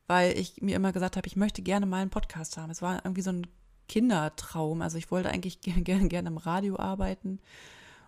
weil 0.08 0.38
ich 0.38 0.62
mir 0.62 0.76
immer 0.76 0.94
gesagt 0.94 1.18
habe, 1.18 1.28
ich 1.28 1.36
möchte 1.36 1.62
gerne 1.62 1.86
mal 1.86 2.02
einen 2.02 2.10
Podcast 2.10 2.58
haben. 2.58 2.72
Es 2.72 2.82
war 2.82 3.04
irgendwie 3.04 3.22
so 3.22 3.32
ein 3.32 3.48
Kindertraum. 3.90 4.82
Also 4.82 4.98
ich 4.98 5.12
wollte 5.12 5.30
eigentlich 5.30 5.62
gerne, 5.84 6.08
gerne, 6.08 6.30
im 6.30 6.38
Radio 6.38 6.80
arbeiten 6.80 7.40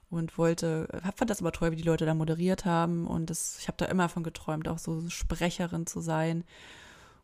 und 0.09 0.37
wollte, 0.37 0.87
fand 1.15 1.29
das 1.29 1.41
aber 1.41 1.51
toll, 1.51 1.71
wie 1.71 1.77
die 1.77 1.83
Leute 1.83 2.05
da 2.05 2.13
moderiert 2.13 2.63
haben 2.63 3.07
und 3.07 3.29
das, 3.29 3.57
ich 3.59 3.67
habe 3.67 3.77
da 3.77 3.85
immer 3.85 4.07
von 4.07 4.23
geträumt, 4.23 4.67
auch 4.67 4.77
so 4.77 5.09
Sprecherin 5.09 5.87
zu 5.87 5.99
sein. 5.99 6.43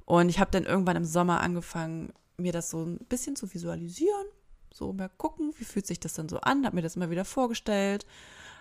Und 0.05 0.29
ich 0.29 0.39
habe 0.39 0.51
dann 0.51 0.65
irgendwann 0.65 0.97
im 0.97 1.05
Sommer 1.05 1.41
angefangen, 1.41 2.11
mir 2.37 2.51
das 2.51 2.71
so 2.71 2.83
ein 2.83 2.97
bisschen 3.07 3.35
zu 3.35 3.53
visualisieren 3.53 4.25
so 4.73 4.93
mal 4.93 5.09
gucken, 5.17 5.53
wie 5.57 5.65
fühlt 5.65 5.87
sich 5.87 5.99
das 5.99 6.13
dann 6.13 6.29
so 6.29 6.39
an, 6.41 6.65
habe 6.65 6.75
mir 6.75 6.81
das 6.81 6.95
immer 6.95 7.09
wieder 7.09 7.25
vorgestellt, 7.25 8.05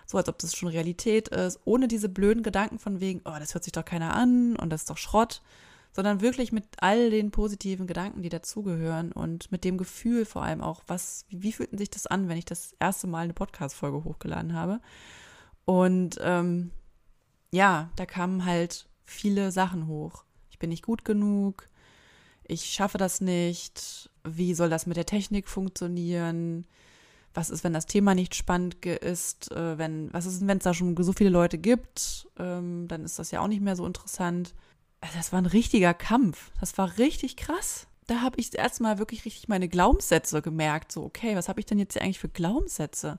so 0.05 0.17
als 0.17 0.29
ob 0.29 0.37
das 0.39 0.55
schon 0.55 0.69
Realität 0.69 1.29
ist, 1.29 1.59
ohne 1.65 1.87
diese 1.87 2.09
blöden 2.09 2.43
Gedanken 2.43 2.79
von 2.79 2.99
wegen, 2.99 3.21
oh, 3.25 3.35
das 3.39 3.53
hört 3.53 3.63
sich 3.63 3.73
doch 3.73 3.85
keiner 3.85 4.15
an 4.15 4.55
und 4.55 4.69
das 4.69 4.81
ist 4.81 4.89
doch 4.89 4.97
Schrott, 4.97 5.41
sondern 5.93 6.21
wirklich 6.21 6.51
mit 6.51 6.65
all 6.77 7.09
den 7.09 7.31
positiven 7.31 7.87
Gedanken, 7.87 8.21
die 8.21 8.29
dazugehören 8.29 9.11
und 9.11 9.51
mit 9.51 9.63
dem 9.63 9.77
Gefühl 9.77 10.25
vor 10.25 10.43
allem 10.43 10.61
auch, 10.61 10.83
was, 10.87 11.25
wie, 11.29 11.51
fühlten 11.51 11.77
sich 11.77 11.89
das 11.89 12.07
an, 12.07 12.29
wenn 12.29 12.37
ich 12.37 12.45
das 12.45 12.75
erste 12.79 13.07
Mal 13.07 13.23
eine 13.23 13.33
Podcast-Folge 13.33 14.03
hochgeladen 14.03 14.53
habe. 14.53 14.79
Und 15.65 16.17
ähm, 16.21 16.71
ja, 17.51 17.89
da 17.95 18.05
kamen 18.05 18.45
halt 18.45 18.87
viele 19.05 19.51
Sachen 19.51 19.87
hoch. 19.87 20.23
Ich 20.49 20.59
bin 20.59 20.69
nicht 20.69 20.85
gut 20.85 21.03
genug, 21.03 21.67
ich 22.51 22.65
schaffe 22.65 22.97
das 22.97 23.21
nicht, 23.21 24.09
wie 24.23 24.53
soll 24.53 24.69
das 24.69 24.85
mit 24.85 24.97
der 24.97 25.05
Technik 25.05 25.47
funktionieren, 25.47 26.65
was 27.33 27.49
ist, 27.49 27.63
wenn 27.63 27.71
das 27.71 27.85
Thema 27.85 28.13
nicht 28.13 28.35
spannend 28.35 28.85
ist, 28.85 29.51
äh, 29.51 29.77
wenn, 29.77 30.13
was 30.13 30.25
ist, 30.25 30.45
wenn 30.45 30.57
es 30.57 30.65
da 30.65 30.73
schon 30.73 31.01
so 31.01 31.13
viele 31.13 31.29
Leute 31.29 31.57
gibt, 31.57 32.27
ähm, 32.37 32.89
dann 32.89 33.05
ist 33.05 33.19
das 33.19 33.31
ja 33.31 33.39
auch 33.39 33.47
nicht 33.47 33.61
mehr 33.61 33.77
so 33.77 33.85
interessant. 33.85 34.53
Also 34.99 35.15
das 35.15 35.31
war 35.31 35.41
ein 35.41 35.45
richtiger 35.45 35.93
Kampf. 35.93 36.51
Das 36.59 36.77
war 36.77 36.97
richtig 36.97 37.37
krass. 37.37 37.87
Da 38.07 38.21
habe 38.21 38.37
ich 38.37 38.49
das 38.49 38.59
erste 38.59 38.83
Mal 38.83 38.99
wirklich 38.99 39.23
richtig 39.23 39.47
meine 39.47 39.69
Glaubenssätze 39.69 40.41
gemerkt. 40.41 40.91
So, 40.91 41.05
okay, 41.05 41.37
was 41.37 41.47
habe 41.47 41.61
ich 41.61 41.65
denn 41.65 41.79
jetzt 41.79 41.93
hier 41.93 42.01
eigentlich 42.01 42.19
für 42.19 42.27
Glaubenssätze? 42.27 43.17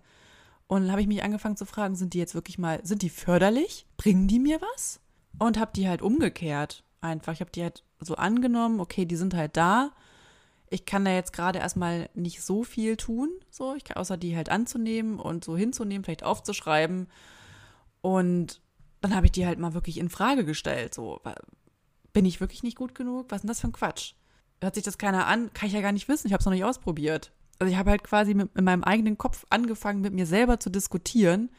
Und 0.66 0.82
dann 0.82 0.90
habe 0.90 1.00
ich 1.00 1.08
mich 1.08 1.22
angefangen 1.22 1.56
zu 1.56 1.64
fragen, 1.64 1.96
sind 1.96 2.12
die 2.12 2.18
jetzt 2.18 2.34
wirklich 2.34 2.58
mal, 2.58 2.80
sind 2.84 3.00
die 3.00 3.08
förderlich? 3.08 3.86
Bringen 3.96 4.28
die 4.28 4.38
mir 4.38 4.60
was? 4.74 5.00
Und 5.38 5.58
habe 5.58 5.72
die 5.74 5.88
halt 5.88 6.02
umgekehrt 6.02 6.84
einfach. 7.02 7.32
Ich 7.32 7.40
habe 7.40 7.50
die 7.50 7.62
halt 7.62 7.84
so 8.00 8.16
angenommen, 8.16 8.80
okay, 8.80 9.04
die 9.04 9.16
sind 9.16 9.34
halt 9.34 9.56
da. 9.56 9.92
Ich 10.70 10.86
kann 10.86 11.04
da 11.04 11.12
jetzt 11.12 11.32
gerade 11.32 11.58
erstmal 11.58 12.08
nicht 12.14 12.42
so 12.42 12.64
viel 12.64 12.96
tun, 12.96 13.28
so, 13.50 13.74
ich 13.74 13.84
kann, 13.84 13.98
außer 13.98 14.16
die 14.16 14.34
halt 14.34 14.48
anzunehmen 14.48 15.18
und 15.20 15.44
so 15.44 15.56
hinzunehmen, 15.56 16.02
vielleicht 16.04 16.24
aufzuschreiben. 16.24 17.08
Und 18.00 18.60
dann 19.02 19.14
habe 19.14 19.26
ich 19.26 19.32
die 19.32 19.46
halt 19.46 19.58
mal 19.58 19.74
wirklich 19.74 19.98
in 19.98 20.08
Frage 20.08 20.44
gestellt. 20.44 20.94
So, 20.94 21.20
bin 22.12 22.24
ich 22.24 22.40
wirklich 22.40 22.62
nicht 22.62 22.76
gut 22.76 22.94
genug? 22.94 23.26
Was 23.28 23.38
ist 23.38 23.42
denn 23.42 23.48
das 23.48 23.60
für 23.60 23.68
ein 23.68 23.72
Quatsch? 23.72 24.14
Hört 24.60 24.74
sich 24.74 24.84
das 24.84 24.96
keiner 24.96 25.26
an? 25.26 25.52
Kann 25.52 25.66
ich 25.66 25.74
ja 25.74 25.80
gar 25.80 25.92
nicht 25.92 26.08
wissen. 26.08 26.28
Ich 26.28 26.32
habe 26.32 26.40
es 26.40 26.46
noch 26.46 26.52
nicht 26.52 26.64
ausprobiert. 26.64 27.32
Also 27.58 27.70
ich 27.70 27.78
habe 27.78 27.90
halt 27.90 28.02
quasi 28.04 28.34
mit, 28.34 28.50
in 28.56 28.64
meinem 28.64 28.84
eigenen 28.84 29.18
Kopf 29.18 29.44
angefangen, 29.50 30.00
mit 30.00 30.14
mir 30.14 30.26
selber 30.26 30.58
zu 30.58 30.70
diskutieren 30.70 31.50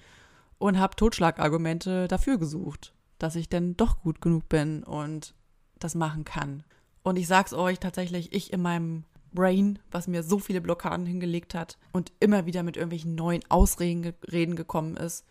und 0.57 0.79
habe 0.79 0.95
Totschlagargumente 0.95 2.07
dafür 2.07 2.37
gesucht, 2.37 2.92
dass 3.19 3.35
ich 3.35 3.49
denn 3.49 3.77
doch 3.77 4.01
gut 4.01 4.21
genug 4.21 4.49
bin 4.49 4.83
und 4.83 5.33
das 5.79 5.95
machen 5.95 6.23
kann. 6.23 6.63
Und 7.03 7.17
ich 7.17 7.27
sag's 7.27 7.53
euch 7.53 7.79
tatsächlich, 7.79 8.33
ich 8.33 8.53
in 8.53 8.61
meinem 8.61 9.03
Brain, 9.33 9.79
was 9.91 10.07
mir 10.07 10.23
so 10.23 10.39
viele 10.39 10.61
Blockaden 10.61 11.05
hingelegt 11.05 11.55
hat 11.55 11.77
und 11.91 12.11
immer 12.19 12.45
wieder 12.45 12.63
mit 12.63 12.77
irgendwelchen 12.77 13.15
neuen 13.15 13.41
Ausreden 13.49 14.13
Reden 14.31 14.55
gekommen 14.55 14.95
ist, 14.95 15.25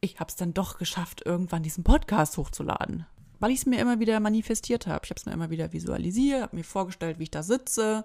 ich 0.00 0.20
habe 0.20 0.28
es 0.28 0.36
dann 0.36 0.54
doch 0.54 0.78
geschafft, 0.78 1.22
irgendwann 1.24 1.62
diesen 1.62 1.84
Podcast 1.84 2.36
hochzuladen. 2.36 3.06
Weil 3.40 3.50
ich 3.50 3.60
es 3.60 3.66
mir 3.66 3.80
immer 3.80 4.00
wieder 4.00 4.20
manifestiert 4.20 4.86
habe. 4.86 5.00
Ich 5.04 5.10
habe 5.10 5.18
es 5.18 5.26
mir 5.26 5.32
immer 5.32 5.50
wieder 5.50 5.72
visualisiert, 5.72 6.42
habe 6.42 6.56
mir 6.56 6.64
vorgestellt, 6.64 7.18
wie 7.18 7.24
ich 7.24 7.30
da 7.30 7.42
sitze, 7.42 8.04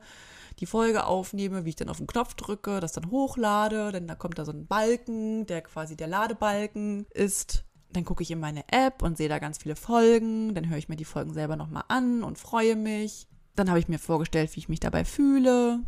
die 0.59 0.65
Folge 0.65 1.05
aufnehme, 1.05 1.65
wie 1.65 1.69
ich 1.69 1.75
dann 1.75 1.89
auf 1.89 1.97
den 1.97 2.07
Knopf 2.07 2.33
drücke, 2.33 2.79
das 2.79 2.93
dann 2.93 3.11
hochlade, 3.11 3.91
denn 3.91 4.07
da 4.07 4.15
kommt 4.15 4.39
da 4.39 4.45
so 4.45 4.51
ein 4.51 4.67
Balken, 4.67 5.45
der 5.45 5.61
quasi 5.61 5.95
der 5.95 6.07
Ladebalken 6.07 7.05
ist 7.13 7.63
Dann 7.93 8.05
gucke 8.05 8.23
ich 8.23 8.31
in 8.31 8.39
meine 8.39 8.63
App 8.71 9.01
und 9.01 9.17
sehe 9.17 9.29
da 9.29 9.39
ganz 9.39 9.57
viele 9.57 9.75
Folgen. 9.75 10.53
Dann 10.53 10.69
höre 10.69 10.77
ich 10.77 10.89
mir 10.89 10.95
die 10.95 11.05
Folgen 11.05 11.33
selber 11.33 11.55
nochmal 11.55 11.83
an 11.87 12.23
und 12.23 12.37
freue 12.37 12.75
mich. 12.75 13.27
Dann 13.55 13.69
habe 13.69 13.79
ich 13.79 13.87
mir 13.87 13.99
vorgestellt, 13.99 14.55
wie 14.55 14.59
ich 14.59 14.69
mich 14.69 14.79
dabei 14.79 15.05
fühle. 15.05 15.79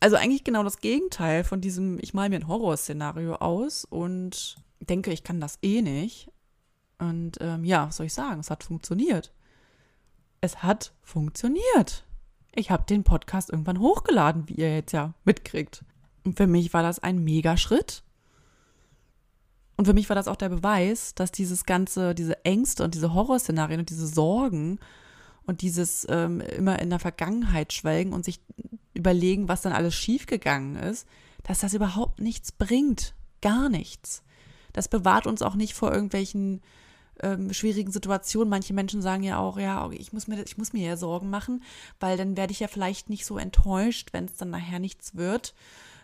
Also 0.00 0.16
eigentlich 0.16 0.44
genau 0.44 0.64
das 0.64 0.78
Gegenteil 0.78 1.44
von 1.44 1.60
diesem, 1.60 1.98
ich 2.00 2.14
male 2.14 2.30
mir 2.30 2.36
ein 2.36 2.48
Horrorszenario 2.48 3.36
aus 3.36 3.84
und 3.84 4.56
denke, 4.80 5.12
ich 5.12 5.22
kann 5.22 5.40
das 5.40 5.58
eh 5.62 5.82
nicht. 5.82 6.30
Und 6.98 7.38
ähm, 7.40 7.64
ja, 7.64 7.88
was 7.88 7.96
soll 7.96 8.06
ich 8.06 8.14
sagen? 8.14 8.40
Es 8.40 8.50
hat 8.50 8.64
funktioniert. 8.64 9.32
Es 10.40 10.62
hat 10.62 10.94
funktioniert. 11.02 12.06
Ich 12.54 12.70
habe 12.70 12.84
den 12.84 13.04
Podcast 13.04 13.50
irgendwann 13.50 13.78
hochgeladen, 13.78 14.48
wie 14.48 14.54
ihr 14.54 14.74
jetzt 14.74 14.92
ja 14.92 15.14
mitkriegt. 15.24 15.84
Und 16.24 16.36
für 16.36 16.46
mich 16.46 16.72
war 16.72 16.82
das 16.82 16.98
ein 16.98 17.22
Megaschritt. 17.22 18.02
Und 19.80 19.86
für 19.86 19.94
mich 19.94 20.10
war 20.10 20.14
das 20.14 20.28
auch 20.28 20.36
der 20.36 20.50
Beweis, 20.50 21.14
dass 21.14 21.32
dieses 21.32 21.64
ganze, 21.64 22.14
diese 22.14 22.44
Ängste 22.44 22.84
und 22.84 22.94
diese 22.94 23.14
Horrorszenarien 23.14 23.80
und 23.80 23.88
diese 23.88 24.06
Sorgen 24.06 24.78
und 25.46 25.62
dieses 25.62 26.06
ähm, 26.10 26.42
immer 26.42 26.80
in 26.80 26.90
der 26.90 26.98
Vergangenheit 26.98 27.72
schwelgen 27.72 28.12
und 28.12 28.22
sich 28.22 28.40
überlegen, 28.92 29.48
was 29.48 29.62
dann 29.62 29.72
alles 29.72 29.94
schiefgegangen 29.94 30.76
ist, 30.76 31.08
dass 31.44 31.60
das 31.60 31.72
überhaupt 31.72 32.20
nichts 32.20 32.52
bringt. 32.52 33.14
Gar 33.40 33.70
nichts. 33.70 34.22
Das 34.74 34.86
bewahrt 34.86 35.26
uns 35.26 35.40
auch 35.40 35.54
nicht 35.54 35.72
vor 35.72 35.90
irgendwelchen 35.90 36.60
ähm, 37.22 37.50
schwierigen 37.54 37.90
Situationen. 37.90 38.50
Manche 38.50 38.74
Menschen 38.74 39.00
sagen 39.00 39.22
ja 39.22 39.38
auch, 39.38 39.58
ja, 39.58 39.90
ich 39.92 40.12
muss 40.12 40.28
mir, 40.28 40.42
ich 40.42 40.58
muss 40.58 40.74
mir 40.74 40.86
ja 40.86 40.98
Sorgen 40.98 41.30
machen, 41.30 41.62
weil 42.00 42.18
dann 42.18 42.36
werde 42.36 42.52
ich 42.52 42.60
ja 42.60 42.68
vielleicht 42.68 43.08
nicht 43.08 43.24
so 43.24 43.38
enttäuscht, 43.38 44.10
wenn 44.12 44.26
es 44.26 44.36
dann 44.36 44.50
nachher 44.50 44.78
nichts 44.78 45.14
wird. 45.14 45.54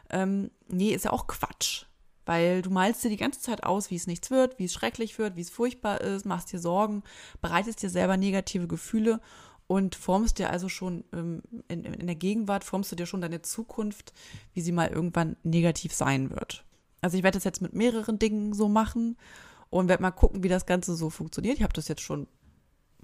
Ähm, 0.08 0.50
nee, 0.66 0.94
ist 0.94 1.04
ja 1.04 1.12
auch 1.12 1.26
Quatsch. 1.26 1.84
Weil 2.26 2.60
du 2.60 2.70
malst 2.70 3.04
dir 3.04 3.08
die 3.08 3.16
ganze 3.16 3.40
Zeit 3.40 3.64
aus, 3.64 3.90
wie 3.90 3.96
es 3.96 4.06
nichts 4.06 4.30
wird, 4.30 4.58
wie 4.58 4.64
es 4.64 4.74
schrecklich 4.74 5.18
wird, 5.18 5.36
wie 5.36 5.40
es 5.40 5.50
furchtbar 5.50 6.00
ist, 6.00 6.26
machst 6.26 6.52
dir 6.52 6.58
Sorgen, 6.58 7.02
bereitest 7.40 7.82
dir 7.82 7.88
selber 7.88 8.16
negative 8.16 8.66
Gefühle 8.66 9.20
und 9.68 9.94
formst 9.94 10.38
dir 10.38 10.50
also 10.50 10.68
schon 10.68 11.04
ähm, 11.12 11.42
in, 11.68 11.84
in, 11.84 12.06
der 12.06 12.16
Gegenwart, 12.16 12.64
formst 12.64 12.92
du 12.92 12.96
dir 12.96 13.06
schon 13.06 13.20
deine 13.20 13.42
Zukunft, 13.42 14.12
wie 14.54 14.60
sie 14.60 14.72
mal 14.72 14.88
irgendwann 14.88 15.36
negativ 15.44 15.92
sein 15.92 16.30
wird. 16.30 16.64
Also 17.00 17.16
ich 17.16 17.22
werde 17.22 17.36
das 17.36 17.44
jetzt 17.44 17.62
mit 17.62 17.72
mehreren 17.72 18.18
Dingen 18.18 18.52
so 18.52 18.68
machen 18.68 19.16
und 19.70 19.88
werde 19.88 20.02
mal 20.02 20.10
gucken, 20.10 20.42
wie 20.42 20.48
das 20.48 20.66
Ganze 20.66 20.94
so 20.94 21.10
funktioniert. 21.10 21.56
Ich 21.56 21.62
habe 21.62 21.72
das 21.72 21.88
jetzt 21.88 22.02
schon, 22.02 22.26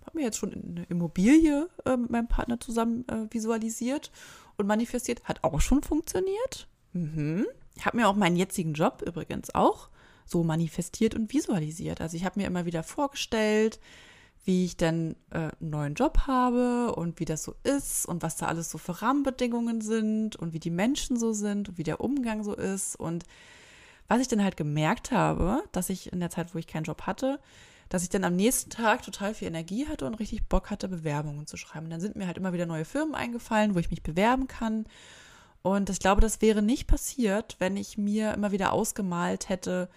habe 0.05 0.19
mir 0.19 0.25
jetzt 0.25 0.39
schon 0.39 0.53
eine 0.53 0.85
Immobilie 0.89 1.69
äh, 1.85 1.97
mit 1.97 2.11
meinem 2.11 2.29
Partner 2.29 2.59
zusammen 2.59 3.07
äh, 3.09 3.27
visualisiert 3.31 4.11
und 4.57 4.67
manifestiert. 4.67 5.23
Hat 5.25 5.45
auch 5.45 5.61
schon 5.61 5.83
funktioniert. 5.83 6.69
Mhm. 6.93 7.47
Ich 7.77 7.87
habe 7.87 7.97
mir 7.97 8.09
auch 8.09 8.17
meinen 8.17 8.37
jetzigen 8.37 8.75
Job 8.75 9.03
übrigens 9.05 9.55
auch 9.55 9.89
so 10.25 10.45
manifestiert 10.45 11.15
und 11.15 11.33
visualisiert. 11.33 12.01
Also 12.01 12.17
ich 12.17 12.25
habe 12.25 12.41
mir 12.41 12.47
immer 12.47 12.65
wieder 12.65 12.83
vorgestellt, 12.83 13.81
wie 14.45 14.65
ich 14.65 14.77
denn 14.77 15.17
äh, 15.31 15.51
einen 15.61 15.71
neuen 15.71 15.95
Job 15.95 16.27
habe 16.27 16.95
und 16.95 17.21
wie 17.21 17.25
das 17.25 17.45
so 17.45 17.55
ist 17.63 18.07
und 18.07 18.23
was 18.23 18.37
da 18.37 18.47
alles 18.47 18.71
so 18.71 18.79
für 18.79 19.03
Rahmenbedingungen 19.03 19.81
sind 19.81 20.37
und 20.37 20.53
wie 20.53 20.59
die 20.59 20.71
Menschen 20.71 21.17
so 21.17 21.33
sind 21.33 21.69
und 21.69 21.79
wie 21.79 21.85
der 21.85 22.01
Umgang 22.01 22.43
so 22.43 22.55
ist. 22.55 22.97
Und 22.97 23.25
was 24.09 24.21
ich 24.21 24.29
dann 24.29 24.43
halt 24.43 24.57
gemerkt 24.57 25.13
habe, 25.13 25.63
dass 25.71 25.91
ich 25.91 26.13
in 26.13 26.21
der 26.21 26.31
Zeit, 26.31 26.55
wo 26.55 26.59
ich 26.59 26.67
keinen 26.67 26.85
Job 26.85 27.03
hatte, 27.03 27.39
dass 27.89 28.03
ich 28.03 28.09
dann 28.09 28.25
am 28.25 28.35
nächsten 28.35 28.71
Tag 28.71 29.03
total 29.03 29.35
viel 29.35 29.49
Energie 29.49 29.87
hatte 29.87 30.07
und 30.07 30.15
richtig 30.15 30.49
Bock 30.49 30.71
hatte, 30.71 30.89
Bewerbungen 30.89 31.47
zu 31.47 31.57
schreiben. 31.57 31.87
Und 31.87 31.91
dann 31.91 32.01
sind 32.01 32.17
mir 32.17 32.27
halt 32.27 32.39
immer 32.39 32.53
wieder 32.53 32.67
neue 32.67 32.85
Firmen 32.85 33.15
eingefallen, 33.15 33.75
wo 33.75 33.79
ich 33.79 33.91
mich 33.91 34.03
bewerben 34.03 34.49
kann. 34.49 34.87
Und 35.63 35.91
ich 35.91 36.01
glaube, 36.01 36.21
das 36.21 36.41
wäre 36.43 36.63
nicht 36.63 36.87
passiert, 36.87 37.57
wenn 37.59 37.77
ich 37.77 37.97
mir 37.97 38.35
immer 38.35 38.53
wieder 38.53 38.73
ausgemalt 38.73 39.49
hätte, 39.49 39.89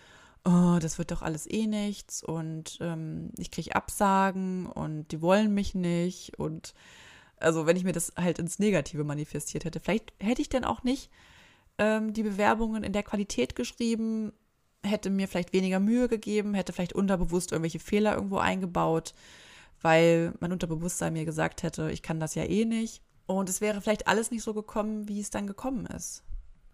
oh, 0.46 0.78
das 0.80 0.98
wird 0.98 1.12
doch 1.12 1.24
alles 1.24 1.50
eh 1.50 1.66
nichts 1.66 2.24
und 2.24 2.78
ähm, 2.80 3.32
ich 3.38 3.50
kriege 3.50 3.76
Absagen 3.76 4.68
und 4.68 5.12
die 5.12 5.22
wollen 5.22 5.54
mich 5.54 5.74
nicht. 5.74 6.38
Und 6.38 6.76
also 7.38 7.66
wenn 7.66 7.78
ich 7.78 7.84
mir 7.84 7.94
das 7.94 8.14
halt 8.16 8.40
ins 8.40 8.60
Negative 8.60 9.04
manifestiert 9.04 9.66
hätte, 9.66 9.80
vielleicht 9.80 10.14
hätte 10.20 10.42
ich 10.42 10.50
dann 10.50 10.64
auch 10.64 10.84
nicht 10.84 11.10
ähm, 11.80 12.14
die 12.14 12.24
Bewerbungen 12.24 12.84
in 12.84 12.94
der 12.94 13.04
Qualität 13.04 13.56
geschrieben, 13.56 14.34
hätte 14.84 15.10
mir 15.10 15.28
vielleicht 15.28 15.52
weniger 15.52 15.80
Mühe 15.80 16.08
gegeben, 16.08 16.54
hätte 16.54 16.74
vielleicht 16.74 16.94
unterbewusst 16.94 17.52
irgendwelche 17.52 17.80
Fehler 17.80 18.14
irgendwo 18.14 18.38
eingebaut, 18.38 19.16
weil 19.82 20.34
mein 20.40 20.52
Unterbewusstsein 20.52 21.14
mir 21.14 21.26
gesagt 21.26 21.64
hätte, 21.64 21.92
ich 21.92 22.04
kann 22.04 22.20
das 22.20 22.36
ja 22.36 22.44
eh 22.44 22.66
nicht. 22.66 23.02
Und 23.28 23.50
es 23.50 23.62
wäre 23.62 23.82
vielleicht 23.82 24.08
alles 24.08 24.32
nicht 24.32 24.44
so 24.44 24.54
gekommen, 24.54 25.08
wie 25.08 25.20
es 25.20 25.30
dann 25.30 25.48
gekommen 25.48 25.86
ist. 25.88 26.24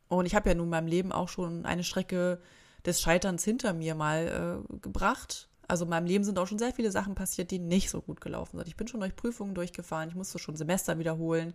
Und 0.07 0.25
ich 0.25 0.35
habe 0.35 0.49
ja 0.49 0.55
nun 0.55 0.65
in 0.65 0.71
meinem 0.71 0.87
Leben 0.87 1.11
auch 1.11 1.29
schon 1.29 1.65
eine 1.65 1.83
Strecke 1.83 2.41
des 2.85 3.01
Scheiterns 3.01 3.43
hinter 3.43 3.73
mir 3.73 3.95
mal 3.95 4.63
äh, 4.69 4.77
gebracht. 4.79 5.49
Also 5.67 5.85
in 5.85 5.89
meinem 5.89 6.05
Leben 6.05 6.25
sind 6.25 6.37
auch 6.37 6.47
schon 6.47 6.59
sehr 6.59 6.73
viele 6.73 6.91
Sachen 6.91 7.15
passiert, 7.15 7.51
die 7.51 7.59
nicht 7.59 7.89
so 7.89 8.01
gut 8.01 8.19
gelaufen 8.19 8.57
sind. 8.57 8.67
Ich 8.67 8.75
bin 8.75 8.87
schon 8.87 8.99
durch 8.99 9.15
Prüfungen 9.15 9.55
durchgefahren, 9.55 10.09
ich 10.09 10.15
musste 10.15 10.37
schon 10.39 10.57
Semester 10.57 10.99
wiederholen. 10.99 11.53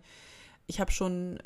Ich 0.65 0.79
habe 0.79 0.91
schon 0.91 1.37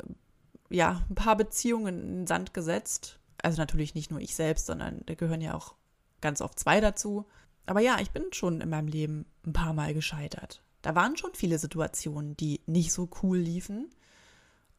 ja, 0.70 1.04
ein 1.10 1.14
paar 1.14 1.36
Beziehungen 1.36 2.00
in 2.00 2.14
den 2.20 2.26
Sand 2.26 2.54
gesetzt. 2.54 3.18
Also 3.42 3.60
natürlich 3.60 3.94
nicht 3.94 4.10
nur 4.10 4.20
ich 4.20 4.34
selbst, 4.34 4.66
sondern 4.66 5.02
da 5.04 5.14
gehören 5.14 5.42
ja 5.42 5.54
auch 5.54 5.74
ganz 6.22 6.40
oft 6.40 6.58
zwei 6.58 6.80
dazu. 6.80 7.26
Aber 7.66 7.80
ja, 7.80 7.98
ich 8.00 8.10
bin 8.10 8.24
schon 8.32 8.60
in 8.60 8.70
meinem 8.70 8.88
Leben 8.88 9.26
ein 9.44 9.52
paar 9.52 9.74
Mal 9.74 9.92
gescheitert. 9.92 10.61
Da 10.82 10.94
waren 10.94 11.16
schon 11.16 11.34
viele 11.34 11.58
Situationen, 11.58 12.36
die 12.36 12.60
nicht 12.66 12.92
so 12.92 13.08
cool 13.22 13.38
liefen. 13.38 13.88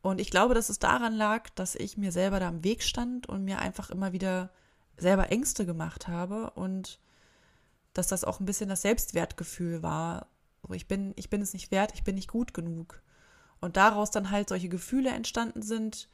Und 0.01 0.19
ich 0.19 0.29
glaube, 0.29 0.53
dass 0.53 0.69
es 0.69 0.79
daran 0.79 1.13
lag, 1.13 1.49
dass 1.51 1.75
ich 1.75 1.97
mir 1.97 2.11
selber 2.11 2.41
da 2.41 2.49
am 2.49 2.63
Weg 2.63 2.83
stand 2.83 3.27
und 3.27 3.45
mir 3.45 3.59
einfach 3.59 3.89
immer 3.89 4.11
wieder 4.11 4.51
selber 4.97 5.31
Ängste 5.31 5.65
gemacht 5.65 6.07
habe 6.07 6.51
und 6.51 6.99
dass 7.93 8.07
das 8.07 8.23
auch 8.23 8.39
ein 8.39 8.45
bisschen 8.45 8.69
das 8.69 8.81
Selbstwertgefühl 8.81 9.81
war. 9.81 10.27
So, 10.61 10.73
ich 10.73 10.87
bin, 10.87 11.13
ich 11.15 11.29
bin 11.29 11.41
es 11.41 11.53
nicht 11.53 11.71
wert, 11.71 11.93
ich 11.93 12.03
bin 12.03 12.15
nicht 12.15 12.29
gut 12.29 12.53
genug. 12.53 13.01
Und 13.61 13.77
daraus 13.77 14.11
dann 14.11 14.29
halt 14.29 14.49
solche 14.49 14.67
Gefühle 14.67 15.09
entstanden 15.09 15.61
sind, 15.61 16.09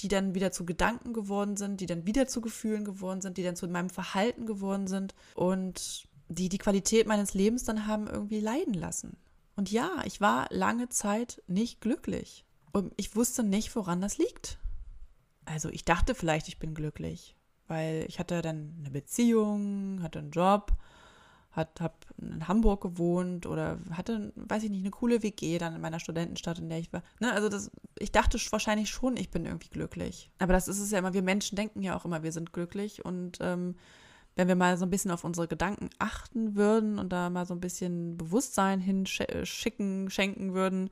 die 0.00 0.08
dann 0.08 0.34
wieder 0.34 0.52
zu 0.52 0.66
Gedanken 0.66 1.12
geworden 1.12 1.56
sind, 1.56 1.80
die 1.80 1.86
dann 1.86 2.06
wieder 2.06 2.26
zu 2.26 2.40
Gefühlen 2.40 2.84
geworden 2.84 3.20
sind, 3.20 3.38
die 3.38 3.42
dann 3.42 3.56
zu 3.56 3.66
meinem 3.68 3.90
Verhalten 3.90 4.44
geworden 4.46 4.86
sind 4.86 5.14
und 5.34 6.08
die 6.28 6.48
die 6.48 6.58
Qualität 6.58 7.06
meines 7.06 7.34
Lebens 7.34 7.64
dann 7.64 7.86
haben 7.86 8.06
irgendwie 8.06 8.40
leiden 8.40 8.74
lassen. 8.74 9.16
Und 9.60 9.70
ja, 9.70 10.02
ich 10.06 10.22
war 10.22 10.46
lange 10.48 10.88
Zeit 10.88 11.42
nicht 11.46 11.82
glücklich. 11.82 12.46
Und 12.72 12.94
ich 12.96 13.14
wusste 13.14 13.42
nicht, 13.42 13.76
woran 13.76 14.00
das 14.00 14.16
liegt. 14.16 14.58
Also 15.44 15.68
ich 15.68 15.84
dachte 15.84 16.14
vielleicht, 16.14 16.48
ich 16.48 16.58
bin 16.58 16.72
glücklich, 16.72 17.36
weil 17.68 18.06
ich 18.08 18.18
hatte 18.18 18.40
dann 18.40 18.74
eine 18.78 18.90
Beziehung, 18.90 20.02
hatte 20.02 20.20
einen 20.20 20.30
Job, 20.30 20.72
hat, 21.50 21.78
habe 21.78 21.92
in 22.16 22.48
Hamburg 22.48 22.80
gewohnt 22.80 23.44
oder 23.44 23.78
hatte, 23.90 24.32
weiß 24.34 24.62
ich 24.62 24.70
nicht, 24.70 24.80
eine 24.80 24.92
coole 24.92 25.22
WG 25.22 25.58
dann 25.58 25.74
in 25.74 25.82
meiner 25.82 26.00
Studentenstadt, 26.00 26.58
in 26.58 26.70
der 26.70 26.78
ich 26.78 26.90
war. 26.94 27.02
Ne, 27.20 27.30
also 27.30 27.50
das, 27.50 27.70
ich 27.98 28.12
dachte 28.12 28.38
wahrscheinlich 28.52 28.88
schon, 28.88 29.18
ich 29.18 29.30
bin 29.30 29.44
irgendwie 29.44 29.68
glücklich. 29.68 30.30
Aber 30.38 30.54
das 30.54 30.68
ist 30.68 30.80
es 30.80 30.90
ja 30.90 31.00
immer, 31.00 31.12
wir 31.12 31.20
Menschen 31.20 31.56
denken 31.56 31.82
ja 31.82 31.98
auch 31.98 32.06
immer, 32.06 32.22
wir 32.22 32.32
sind 32.32 32.54
glücklich 32.54 33.04
und 33.04 33.36
ähm, 33.42 33.74
wenn 34.40 34.48
wir 34.48 34.56
mal 34.56 34.78
so 34.78 34.86
ein 34.86 34.90
bisschen 34.90 35.10
auf 35.10 35.22
unsere 35.22 35.48
Gedanken 35.48 35.90
achten 35.98 36.56
würden 36.56 36.98
und 36.98 37.10
da 37.10 37.28
mal 37.28 37.44
so 37.44 37.52
ein 37.52 37.60
bisschen 37.60 38.16
Bewusstsein 38.16 38.80
hinschicken, 38.80 40.08
schenken 40.08 40.54
würden, 40.54 40.88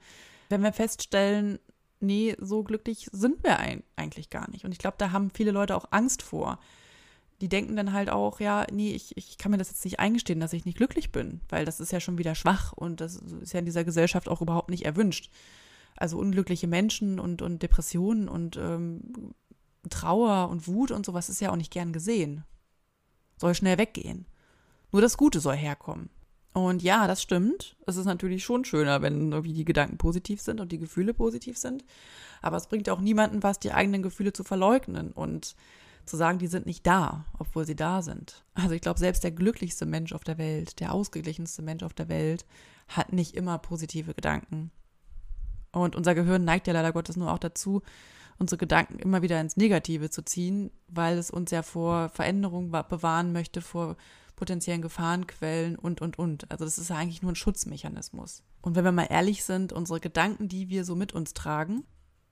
wenn 0.50 0.62
wir 0.62 0.74
feststellen, 0.74 1.58
nee, 1.98 2.36
so 2.38 2.62
glücklich 2.62 3.08
sind 3.10 3.42
wir 3.42 3.58
eigentlich 3.96 4.28
gar 4.28 4.50
nicht. 4.50 4.66
Und 4.66 4.72
ich 4.72 4.78
glaube, 4.78 4.96
da 4.98 5.12
haben 5.12 5.30
viele 5.30 5.50
Leute 5.50 5.76
auch 5.76 5.86
Angst 5.92 6.20
vor. 6.20 6.58
Die 7.40 7.48
denken 7.48 7.74
dann 7.74 7.94
halt 7.94 8.10
auch, 8.10 8.38
ja, 8.38 8.66
nee, 8.70 8.90
ich, 8.90 9.16
ich 9.16 9.38
kann 9.38 9.50
mir 9.50 9.56
das 9.56 9.70
jetzt 9.70 9.84
nicht 9.86 9.98
eingestehen, 9.98 10.40
dass 10.40 10.52
ich 10.52 10.66
nicht 10.66 10.76
glücklich 10.76 11.10
bin, 11.10 11.40
weil 11.48 11.64
das 11.64 11.80
ist 11.80 11.90
ja 11.90 12.00
schon 12.00 12.18
wieder 12.18 12.34
schwach 12.34 12.74
und 12.74 13.00
das 13.00 13.16
ist 13.16 13.54
ja 13.54 13.60
in 13.60 13.66
dieser 13.66 13.84
Gesellschaft 13.84 14.28
auch 14.28 14.42
überhaupt 14.42 14.68
nicht 14.68 14.84
erwünscht. 14.84 15.30
Also 15.96 16.18
unglückliche 16.18 16.66
Menschen 16.66 17.18
und, 17.18 17.40
und 17.40 17.62
Depressionen 17.62 18.28
und 18.28 18.58
ähm, 18.58 19.32
Trauer 19.88 20.50
und 20.50 20.66
Wut 20.66 20.90
und 20.90 21.06
sowas 21.06 21.30
ist 21.30 21.40
ja 21.40 21.50
auch 21.50 21.56
nicht 21.56 21.72
gern 21.72 21.94
gesehen 21.94 22.44
soll 23.38 23.54
schnell 23.54 23.78
weggehen. 23.78 24.26
Nur 24.92 25.02
das 25.02 25.16
Gute 25.16 25.40
soll 25.40 25.56
herkommen. 25.56 26.10
Und 26.52 26.82
ja, 26.82 27.06
das 27.06 27.22
stimmt. 27.22 27.76
Es 27.86 27.96
ist 27.96 28.06
natürlich 28.06 28.42
schon 28.42 28.64
schöner, 28.64 29.02
wenn 29.02 29.32
irgendwie 29.32 29.52
die 29.52 29.64
Gedanken 29.64 29.98
positiv 29.98 30.40
sind 30.40 30.60
und 30.60 30.72
die 30.72 30.78
Gefühle 30.78 31.14
positiv 31.14 31.58
sind. 31.58 31.84
Aber 32.42 32.56
es 32.56 32.66
bringt 32.66 32.88
auch 32.88 33.00
niemanden 33.00 33.42
was, 33.42 33.58
die 33.58 33.72
eigenen 33.72 34.02
Gefühle 34.02 34.32
zu 34.32 34.44
verleugnen 34.44 35.12
und 35.12 35.54
zu 36.06 36.16
sagen, 36.16 36.38
die 36.38 36.46
sind 36.46 36.66
nicht 36.66 36.86
da, 36.86 37.26
obwohl 37.38 37.66
sie 37.66 37.76
da 37.76 38.02
sind. 38.02 38.44
Also 38.54 38.74
ich 38.74 38.80
glaube, 38.80 38.98
selbst 38.98 39.22
der 39.24 39.30
glücklichste 39.30 39.86
Mensch 39.86 40.12
auf 40.12 40.24
der 40.24 40.38
Welt, 40.38 40.80
der 40.80 40.92
ausgeglichenste 40.92 41.62
Mensch 41.62 41.82
auf 41.82 41.94
der 41.94 42.08
Welt, 42.08 42.46
hat 42.88 43.12
nicht 43.12 43.36
immer 43.36 43.58
positive 43.58 44.14
Gedanken. 44.14 44.70
Und 45.70 45.94
unser 45.94 46.14
Gehirn 46.14 46.44
neigt 46.44 46.66
ja 46.66 46.72
leider 46.72 46.92
Gottes 46.92 47.16
nur 47.16 47.30
auch 47.30 47.38
dazu, 47.38 47.82
unsere 48.38 48.58
Gedanken 48.58 48.98
immer 48.98 49.22
wieder 49.22 49.40
ins 49.40 49.56
Negative 49.56 50.10
zu 50.10 50.22
ziehen, 50.22 50.70
weil 50.88 51.18
es 51.18 51.30
uns 51.30 51.50
ja 51.50 51.62
vor 51.62 52.08
Veränderung 52.10 52.70
bewahren 52.70 53.32
möchte, 53.32 53.60
vor 53.60 53.96
potenziellen 54.36 54.82
Gefahrenquellen 54.82 55.76
und, 55.76 56.00
und, 56.00 56.18
und. 56.18 56.50
Also 56.50 56.64
das 56.64 56.78
ist 56.78 56.90
ja 56.90 56.96
eigentlich 56.96 57.22
nur 57.22 57.32
ein 57.32 57.36
Schutzmechanismus. 57.36 58.44
Und 58.62 58.76
wenn 58.76 58.84
wir 58.84 58.92
mal 58.92 59.08
ehrlich 59.10 59.44
sind, 59.44 59.72
unsere 59.72 59.98
Gedanken, 59.98 60.48
die 60.48 60.68
wir 60.68 60.84
so 60.84 60.94
mit 60.94 61.12
uns 61.12 61.34
tragen, 61.34 61.84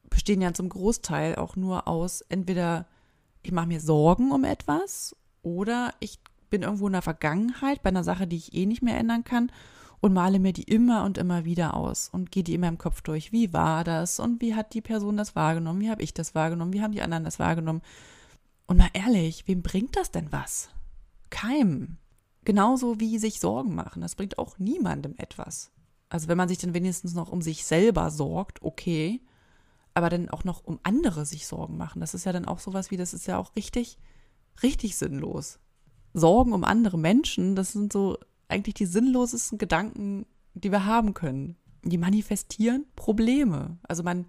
bestehen 0.08 0.40
ja 0.40 0.54
zum 0.54 0.68
Großteil 0.68 1.34
auch 1.34 1.56
nur 1.56 1.88
aus 1.88 2.20
entweder 2.20 2.86
ich 3.42 3.52
mache 3.52 3.66
mir 3.66 3.80
Sorgen 3.80 4.32
um 4.32 4.44
etwas 4.44 5.16
oder 5.42 5.94
ich 6.00 6.20
bin 6.50 6.62
irgendwo 6.62 6.86
in 6.86 6.92
der 6.92 7.02
Vergangenheit 7.02 7.82
bei 7.82 7.90
einer 7.90 8.04
Sache, 8.04 8.26
die 8.26 8.36
ich 8.36 8.54
eh 8.54 8.66
nicht 8.66 8.82
mehr 8.82 8.98
ändern 8.98 9.24
kann 9.24 9.50
und 10.00 10.12
male 10.12 10.38
mir 10.38 10.52
die 10.52 10.64
immer 10.64 11.04
und 11.04 11.18
immer 11.18 11.44
wieder 11.44 11.74
aus 11.74 12.08
und 12.08 12.30
gehe 12.30 12.44
die 12.44 12.54
immer 12.54 12.68
im 12.68 12.78
Kopf 12.78 13.00
durch. 13.00 13.32
Wie 13.32 13.52
war 13.52 13.84
das 13.84 14.20
und 14.20 14.40
wie 14.40 14.54
hat 14.54 14.74
die 14.74 14.80
Person 14.80 15.16
das 15.16 15.34
wahrgenommen? 15.34 15.80
Wie 15.80 15.90
habe 15.90 16.02
ich 16.02 16.14
das 16.14 16.34
wahrgenommen? 16.34 16.72
Wie 16.72 16.82
haben 16.82 16.92
die 16.92 17.02
anderen 17.02 17.24
das 17.24 17.38
wahrgenommen? 17.38 17.82
Und 18.66 18.78
mal 18.78 18.90
ehrlich, 18.92 19.46
wem 19.46 19.62
bringt 19.62 19.96
das 19.96 20.10
denn 20.10 20.32
was? 20.32 20.68
Keinem. 21.30 21.96
Genauso 22.44 23.00
wie 23.00 23.18
sich 23.18 23.40
Sorgen 23.40 23.74
machen. 23.74 24.02
Das 24.02 24.14
bringt 24.14 24.38
auch 24.38 24.58
niemandem 24.58 25.14
etwas. 25.18 25.72
Also 26.08 26.28
wenn 26.28 26.38
man 26.38 26.48
sich 26.48 26.58
dann 26.58 26.74
wenigstens 26.74 27.14
noch 27.14 27.32
um 27.32 27.42
sich 27.42 27.64
selber 27.64 28.10
sorgt, 28.10 28.62
okay, 28.62 29.20
aber 29.94 30.10
dann 30.10 30.28
auch 30.28 30.44
noch 30.44 30.62
um 30.64 30.78
andere 30.82 31.26
sich 31.26 31.46
Sorgen 31.46 31.76
machen. 31.76 32.00
Das 32.00 32.14
ist 32.14 32.26
ja 32.26 32.32
dann 32.32 32.44
auch 32.44 32.60
sowas 32.60 32.90
wie, 32.90 32.96
das 32.96 33.14
ist 33.14 33.26
ja 33.26 33.38
auch 33.38 33.56
richtig, 33.56 33.98
richtig 34.62 34.96
sinnlos. 34.96 35.58
Sorgen 36.12 36.52
um 36.52 36.64
andere 36.64 36.98
Menschen, 36.98 37.56
das 37.56 37.72
sind 37.72 37.92
so 37.92 38.18
eigentlich 38.48 38.74
die 38.74 38.86
sinnlosesten 38.86 39.58
Gedanken, 39.58 40.26
die 40.54 40.70
wir 40.70 40.84
haben 40.84 41.14
können. 41.14 41.56
Die 41.82 41.98
manifestieren 41.98 42.84
Probleme. 42.96 43.78
Also 43.86 44.02
man 44.02 44.26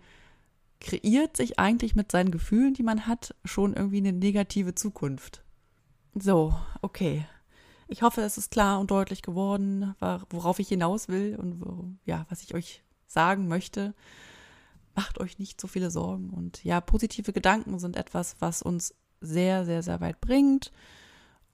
kreiert 0.80 1.38
sich 1.38 1.60
eigentlich 1.60 1.95
mit 1.95 2.12
seinen 2.12 2.32
Gefühlen, 2.32 2.73
die 2.73 2.84
man 2.84 3.08
hat, 3.08 3.36
schon 3.45 3.73
irgendwie 3.73 3.97
eine 3.97 4.13
negative 4.13 4.75
Zukunft. 4.75 5.43
So, 6.13 6.53
okay. 6.82 7.25
Ich 7.88 8.01
hoffe, 8.01 8.21
es 8.21 8.38
ist 8.38 8.51
klar 8.51 8.80
und 8.80 8.91
deutlich 8.91 9.21
geworden, 9.21 9.95
worauf 10.30 10.60
ich 10.60 10.67
hinaus 10.67 11.08
will 11.08 11.36
und 11.38 11.62
wo, 11.62 11.89
ja, 12.06 12.25
was 12.30 12.43
ich 12.43 12.53
euch 12.53 12.84
sagen 13.08 13.47
möchte. 13.47 13.95
Macht 14.93 15.19
euch 15.19 15.39
nicht 15.39 15.62
so 15.62 15.67
viele 15.67 15.89
Sorgen. 15.89 16.30
Und 16.32 16.63
ja, 16.63 16.82
positive 16.82 17.32
Gedanken 17.32 17.80
sind 17.80 17.95
etwas, 17.95 18.36
was 18.39 18.62
uns 18.62 18.93
sehr, 19.21 19.65
sehr, 19.65 19.84
sehr 19.84 20.01
weit 20.01 20.19
bringt, 20.19 20.71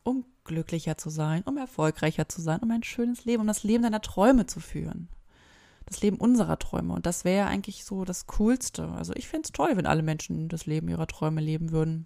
um 0.04 0.26
glücklicher 0.44 0.98
zu 0.98 1.10
sein, 1.10 1.44
um 1.44 1.58
erfolgreicher 1.58 2.28
zu 2.30 2.42
sein, 2.42 2.60
um 2.60 2.72
ein 2.72 2.84
schönes 2.84 3.26
Leben, 3.26 3.42
um 3.42 3.48
das 3.48 3.64
Leben 3.64 3.84
deiner 3.84 4.02
Träume 4.02 4.46
zu 4.46 4.60
führen. 4.60 5.10
Das 5.86 6.02
Leben 6.02 6.18
unserer 6.18 6.60
Träume. 6.60 6.94
Und 6.94 7.06
das 7.06 7.26
wäre 7.26 7.48
eigentlich 7.48 7.84
so 7.84 8.06
das 8.06 8.28
Coolste. 8.28 8.88
Also 8.90 9.14
ich 9.16 9.28
finde 9.28 9.46
es 9.46 9.52
toll, 9.52 9.72
wenn 9.76 9.86
alle 9.86 10.04
Menschen 10.04 10.48
das 10.48 10.66
Leben 10.66 10.88
ihrer 10.88 11.08
Träume 11.08 11.42
leben 11.42 11.72
würden. 11.72 12.06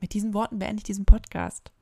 Mit 0.00 0.14
diesen 0.14 0.34
Worten 0.34 0.58
beende 0.58 0.80
ich 0.80 0.84
diesen 0.84 1.04
Podcast. 1.04 1.72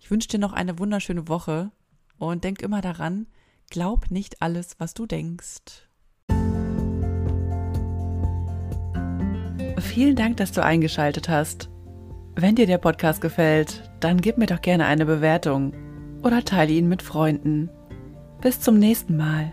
Ich 0.00 0.10
wünsche 0.10 0.28
dir 0.28 0.38
noch 0.38 0.52
eine 0.52 0.78
wunderschöne 0.78 1.28
Woche 1.28 1.70
und 2.18 2.44
denk 2.44 2.62
immer 2.62 2.80
daran, 2.80 3.26
glaub 3.70 4.10
nicht 4.10 4.42
alles, 4.42 4.78
was 4.78 4.94
du 4.94 5.06
denkst. 5.06 5.88
Vielen 9.78 10.16
Dank, 10.16 10.36
dass 10.36 10.52
du 10.52 10.62
eingeschaltet 10.62 11.28
hast. 11.28 11.70
Wenn 12.34 12.54
dir 12.54 12.66
der 12.66 12.78
Podcast 12.78 13.20
gefällt, 13.20 13.85
dann 14.00 14.20
gib 14.20 14.38
mir 14.38 14.46
doch 14.46 14.60
gerne 14.60 14.86
eine 14.86 15.06
Bewertung 15.06 15.72
oder 16.22 16.44
teile 16.44 16.72
ihn 16.72 16.88
mit 16.88 17.02
Freunden. 17.02 17.70
Bis 18.40 18.60
zum 18.60 18.78
nächsten 18.78 19.16
Mal. 19.16 19.52